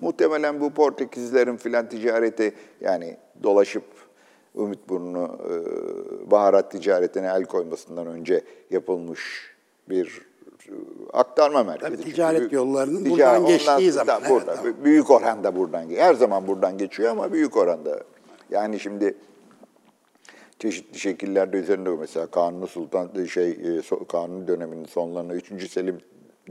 [0.00, 3.84] Muhtemelen bu Portekizlerin filan ticareti yani dolaşıp
[4.56, 8.40] Ümitburnu e, baharat ticaretine el koymasından önce
[8.70, 9.54] yapılmış
[9.88, 10.22] bir
[10.68, 10.72] e,
[11.12, 11.96] aktarma merkezi.
[11.96, 14.74] Tabii ticaret Çünkü yollarının ticari- buradan ondan geçtiği da zaman, evet, Burada, tamam.
[14.84, 18.00] Büyük oranda buradan, her zaman buradan geçiyor ama büyük oranda.
[18.50, 19.14] Yani şimdi
[20.58, 25.70] çeşitli şekillerde üzerinde mesela Kanuni Sultan şey e, Kanuni döneminin sonlarına 3.
[25.70, 25.98] Selim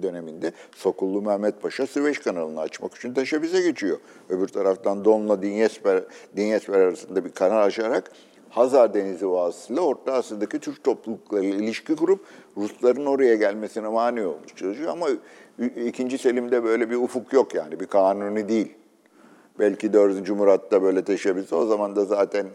[0.01, 3.97] döneminde Sokullu Mehmet Paşa Süveyş kanalını açmak için Taşabiz'e geçiyor.
[4.29, 6.03] Öbür taraftan Don'la Dinyesper,
[6.35, 8.11] Dinyesper arasında bir kanal açarak
[8.49, 12.25] Hazar Denizi vasıtasıyla Orta Asya'daki Türk topluluklarıyla ilişki kurup
[12.57, 14.91] Rusların oraya gelmesine mani olmuş çalışıyor.
[14.91, 15.07] Ama
[15.59, 18.73] ü- ikinci Selim'de böyle bir ufuk yok yani bir kanuni değil.
[19.59, 20.29] Belki 4.
[20.29, 22.47] Murat'ta böyle teşebbüs o zaman da zaten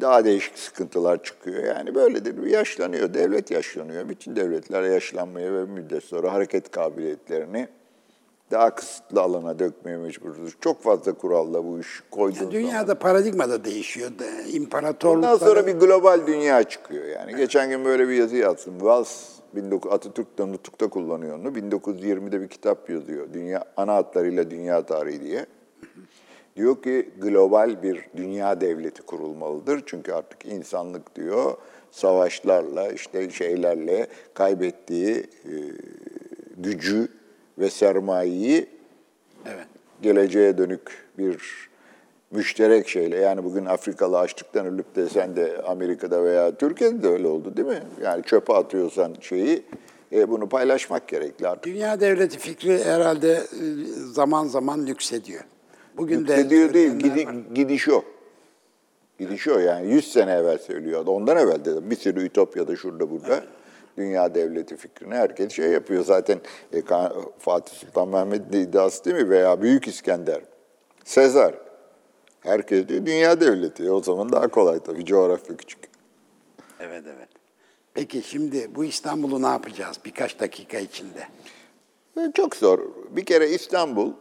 [0.00, 1.64] daha değişik sıkıntılar çıkıyor.
[1.64, 2.46] Yani böyledir.
[2.46, 4.08] Yaşlanıyor, devlet yaşlanıyor.
[4.08, 7.68] Bütün devletler yaşlanmaya ve müddet sonra hareket kabiliyetlerini
[8.50, 10.54] daha kısıtlı alana dökmeye mecburuz.
[10.60, 12.52] Çok fazla kuralla bu iş koyduğun Yani zaman.
[12.52, 14.10] dünyada paradigma da değişiyor.
[14.18, 14.24] De,
[15.08, 17.36] Ondan sonra bir global dünya çıkıyor yani.
[17.36, 18.78] Geçen gün böyle bir yazı yazdım.
[18.78, 21.48] Wells 19 Atatürk'te Nutuk'ta kullanıyor onu.
[21.48, 23.32] 1920'de bir kitap yazıyor.
[23.32, 25.46] Dünya ana hatlarıyla dünya tarihi diye.
[26.56, 29.82] Diyor ki global bir dünya devleti kurulmalıdır.
[29.86, 31.56] Çünkü artık insanlık diyor
[31.90, 35.54] savaşlarla işte şeylerle kaybettiği e,
[36.56, 37.08] gücü
[37.58, 38.66] ve sermayeyi
[39.46, 39.66] Evet.
[40.02, 41.68] geleceğe dönük bir
[42.32, 47.26] müşterek şeyle yani bugün Afrikalı açlıktan ölüp de sen de Amerika'da veya Türkiye'de de öyle
[47.26, 47.82] oldu değil mi?
[48.02, 49.62] Yani çöpe atıyorsan şeyi
[50.12, 51.64] e, bunu paylaşmak gerekli artık.
[51.64, 53.40] Dünya devleti fikri herhalde e,
[54.12, 55.44] zaman zaman lüksediyor.
[55.96, 57.34] Bugün de Yükseliyor değil, gidi, var.
[57.54, 58.04] gidiş o.
[59.18, 61.10] Gidiş o yani 100 sene evvel söylüyordu.
[61.10, 63.44] Ondan evvel de bir sürü Ütopya'da şurada burada
[63.96, 66.04] dünya devleti fikrini herkes şey yapıyor.
[66.04, 66.38] Zaten
[66.72, 66.82] e,
[67.38, 69.30] Fatih Sultan Mehmet'in iddiası değil mi?
[69.30, 70.40] Veya Büyük İskender,
[71.04, 71.54] Sezar.
[72.42, 73.90] Herkes diyor dünya devleti.
[73.90, 75.78] O zaman daha kolay tabii coğrafya küçük.
[76.80, 77.28] Evet evet.
[77.94, 81.28] Peki şimdi bu İstanbul'u ne yapacağız birkaç dakika içinde?
[82.16, 82.78] Ve Çok zor.
[83.10, 84.12] Bir kere İstanbul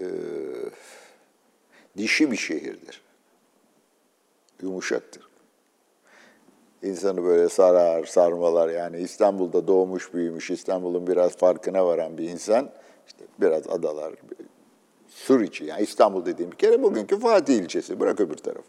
[0.00, 0.06] e,
[1.96, 3.02] dişi bir şehirdir.
[4.62, 5.28] Yumuşaktır.
[6.82, 8.68] İnsanı böyle sarar, sarmalar.
[8.68, 12.70] Yani İstanbul'da doğmuş, büyümüş, İstanbul'un biraz farkına varan bir insan,
[13.06, 14.14] işte biraz adalar,
[15.18, 15.64] sur içi.
[15.64, 18.00] Yani İstanbul dediğim bir kere bugünkü Fatih ilçesi.
[18.00, 18.68] Bırak öbür tarafı.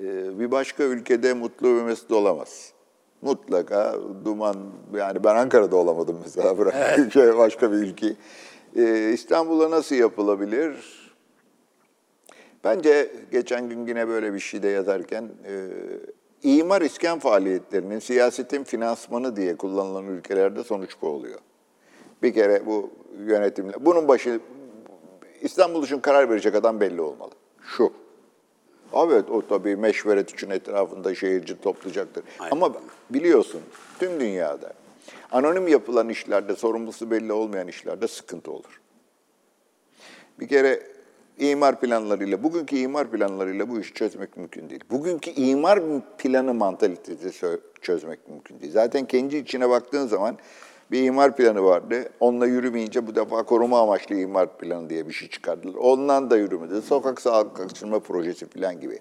[0.00, 2.72] Ee, bir başka ülkede mutlu ve mesut olamaz.
[3.22, 3.94] Mutlaka
[4.24, 4.56] duman,
[4.94, 8.16] yani ben Ankara'da olamadım mesela bırak şey, başka bir ülkeyi.
[8.76, 10.74] Ee, İstanbul'a nasıl yapılabilir?
[12.64, 15.68] Bence geçen gün yine böyle bir şey de yazarken e,
[16.42, 21.38] imar iskan faaliyetlerinin siyasetin finansmanı diye kullanılan ülkelerde sonuç bu oluyor.
[22.22, 22.90] Bir kere bu
[23.26, 24.40] yönetimle, bunun başı
[25.44, 27.30] İstanbul için karar verecek adam belli olmalı.
[27.76, 27.92] Şu.
[28.96, 32.24] Evet o tabii meşveret için etrafında şehirci toplayacaktır.
[32.50, 32.72] Ama
[33.10, 33.60] biliyorsun
[33.98, 34.72] tüm dünyada
[35.32, 38.80] anonim yapılan işlerde, sorumlusu belli olmayan işlerde sıkıntı olur.
[40.40, 40.82] Bir kere
[41.38, 44.84] imar planlarıyla, bugünkü imar planlarıyla bu işi çözmek mümkün değil.
[44.90, 45.80] Bugünkü imar
[46.18, 48.72] planı mantalitesi çözmek mümkün değil.
[48.72, 50.38] Zaten kendi içine baktığın zaman
[50.94, 52.08] bir imar planı vardı.
[52.20, 55.74] Onunla yürümeyince bu defa koruma amaçlı imar planı diye bir şey çıkardılar.
[55.74, 56.82] Ondan da yürümedi.
[56.82, 58.98] Sokak sağlıklaştırma projesi falan gibi.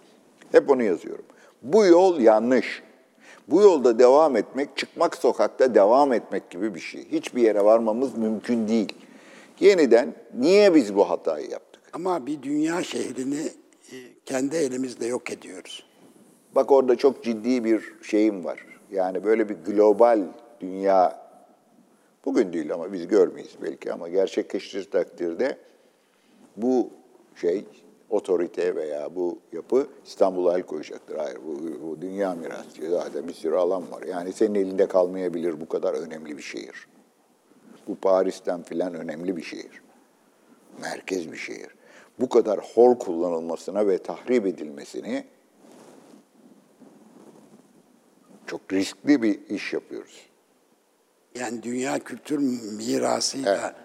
[0.51, 1.25] Hep onu yazıyorum.
[1.61, 2.83] Bu yol yanlış.
[3.47, 7.07] Bu yolda devam etmek, çıkmak sokakta devam etmek gibi bir şey.
[7.11, 8.93] Hiçbir yere varmamız mümkün değil.
[9.59, 11.81] Yeniden niye biz bu hatayı yaptık?
[11.93, 13.41] Ama bir dünya şehrini
[13.91, 15.83] e, kendi elimizle yok ediyoruz.
[16.55, 18.65] Bak orada çok ciddi bir şeyim var.
[18.91, 20.21] Yani böyle bir global
[20.61, 21.22] dünya,
[22.25, 25.57] bugün değil ama biz görmeyiz belki ama gerçekleştirir takdirde
[26.57, 26.89] bu
[27.35, 27.65] şey,
[28.09, 31.15] otorite veya bu yapı İstanbul'a el koyacaktır.
[31.15, 32.89] Hayır bu, bu dünya mirası.
[32.89, 34.03] Zaten bir sürü alan var.
[34.03, 36.87] Yani senin elinde kalmayabilir bu kadar önemli bir şehir.
[37.87, 39.81] Bu Paris'ten filan önemli bir şehir.
[40.81, 41.69] Merkez bir şehir.
[42.19, 45.23] Bu kadar hor kullanılmasına ve tahrip edilmesini
[48.47, 50.32] çok riskli bir iş yapıyoruz.
[51.35, 52.37] Yani dünya kültür
[52.77, 53.75] mirasıyla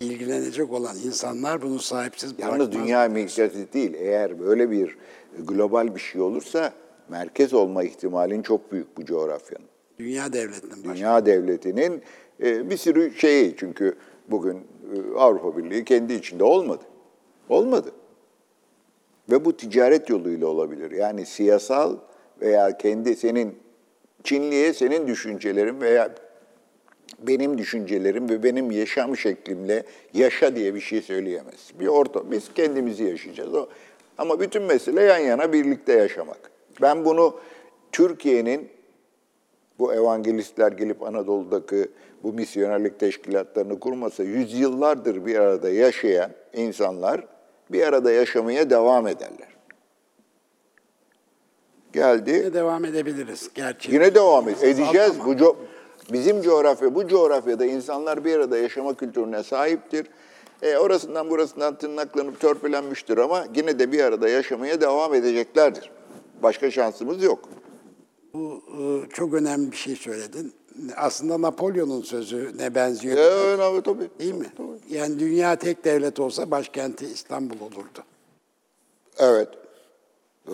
[0.00, 2.58] ilgilenecek olan insanlar bunu sahipsiz bırakmaz.
[2.58, 3.94] Yalnız dünya merkezi değil.
[3.94, 4.98] Eğer böyle bir
[5.38, 6.72] global bir şey olursa
[7.08, 9.66] merkez olma ihtimalin çok büyük bu coğrafyanın.
[9.98, 10.94] Dünya devletinin başı.
[10.94, 12.02] Dünya devletinin
[12.42, 13.96] e, bir sürü şeyi çünkü
[14.28, 16.84] bugün e, Avrupa Birliği kendi içinde olmadı.
[17.48, 17.92] Olmadı.
[19.30, 20.90] Ve bu ticaret yoluyla olabilir.
[20.90, 21.96] Yani siyasal
[22.40, 23.58] veya kendi senin
[24.24, 26.14] Çinliye senin düşüncelerin veya
[27.18, 29.82] benim düşüncelerim ve benim yaşam şeklimle
[30.14, 31.72] yaşa diye bir şey söyleyemez.
[31.80, 33.54] Bir orta, biz kendimizi yaşayacağız.
[33.54, 33.68] O
[34.18, 36.50] Ama bütün mesele yan yana birlikte yaşamak.
[36.82, 37.40] Ben bunu
[37.92, 38.68] Türkiye'nin
[39.78, 41.88] bu evangelistler gelip Anadolu'daki
[42.22, 47.26] bu misyonerlik teşkilatlarını kurmasa yüzyıllardır bir arada yaşayan insanlar
[47.72, 49.48] bir arada yaşamaya devam ederler.
[51.92, 52.30] Geldi.
[52.30, 53.50] Yine devam edebiliriz.
[53.54, 55.12] Gerçi Yine devam edeceğiz.
[55.26, 55.56] Bu co-
[56.12, 60.06] bizim coğrafya, bu coğrafyada insanlar bir arada yaşama kültürüne sahiptir.
[60.62, 65.90] E, orasından burasından tırnaklanıp törpülenmiştir ama yine de bir arada yaşamaya devam edeceklerdir.
[66.42, 67.48] Başka şansımız yok.
[68.34, 70.52] Bu e, çok önemli bir şey söyledin.
[70.96, 73.16] Aslında Napolyon'un sözüne benziyor.
[73.16, 74.10] E, evet, tabii.
[74.18, 74.46] Değil mi?
[74.90, 78.04] Yani dünya tek devlet olsa başkenti İstanbul olurdu.
[79.18, 79.48] Evet.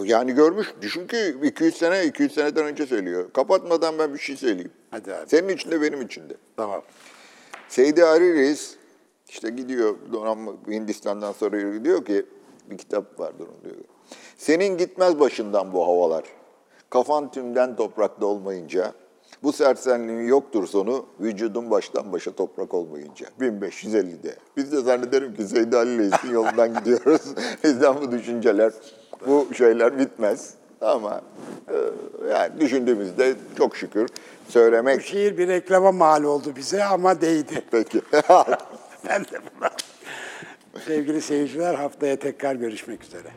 [0.03, 3.33] Yani görmüş, düşün ki 200 sene, 200 seneden önce söylüyor.
[3.33, 4.73] Kapatmadan ben bir şey söyleyeyim.
[4.91, 5.29] Hadi abi.
[5.29, 6.35] Senin için de benim için de.
[6.57, 6.83] Tamam.
[7.69, 8.77] Seydi Reis
[9.29, 12.27] işte gidiyor donanma Hindistan'dan sonra diyor ki
[12.71, 13.85] bir kitap vardır onun diyor.
[14.37, 16.25] Senin gitmez başından bu havalar.
[16.91, 18.93] Kafan tümden toprakta olmayınca
[19.43, 23.27] bu sersenliğin yoktur sonu vücudun baştan başa toprak olmayınca.
[23.41, 24.37] 1550'de.
[24.57, 27.23] Biz de zannederim ki Seydi Ali Reis'in yolundan gidiyoruz.
[27.65, 28.73] Bizden bu düşünceler,
[29.27, 30.55] bu şeyler bitmez.
[30.81, 31.21] Ama
[31.69, 31.77] e,
[32.31, 34.09] yani düşündüğümüzde çok şükür
[34.49, 37.63] söylemek Bu şiir bir reklama mal oldu bize ama değdi.
[37.71, 38.01] peki.
[39.09, 39.71] Ben de buna.
[40.87, 43.29] Sevgili seyirciler haftaya tekrar görüşmek üzere.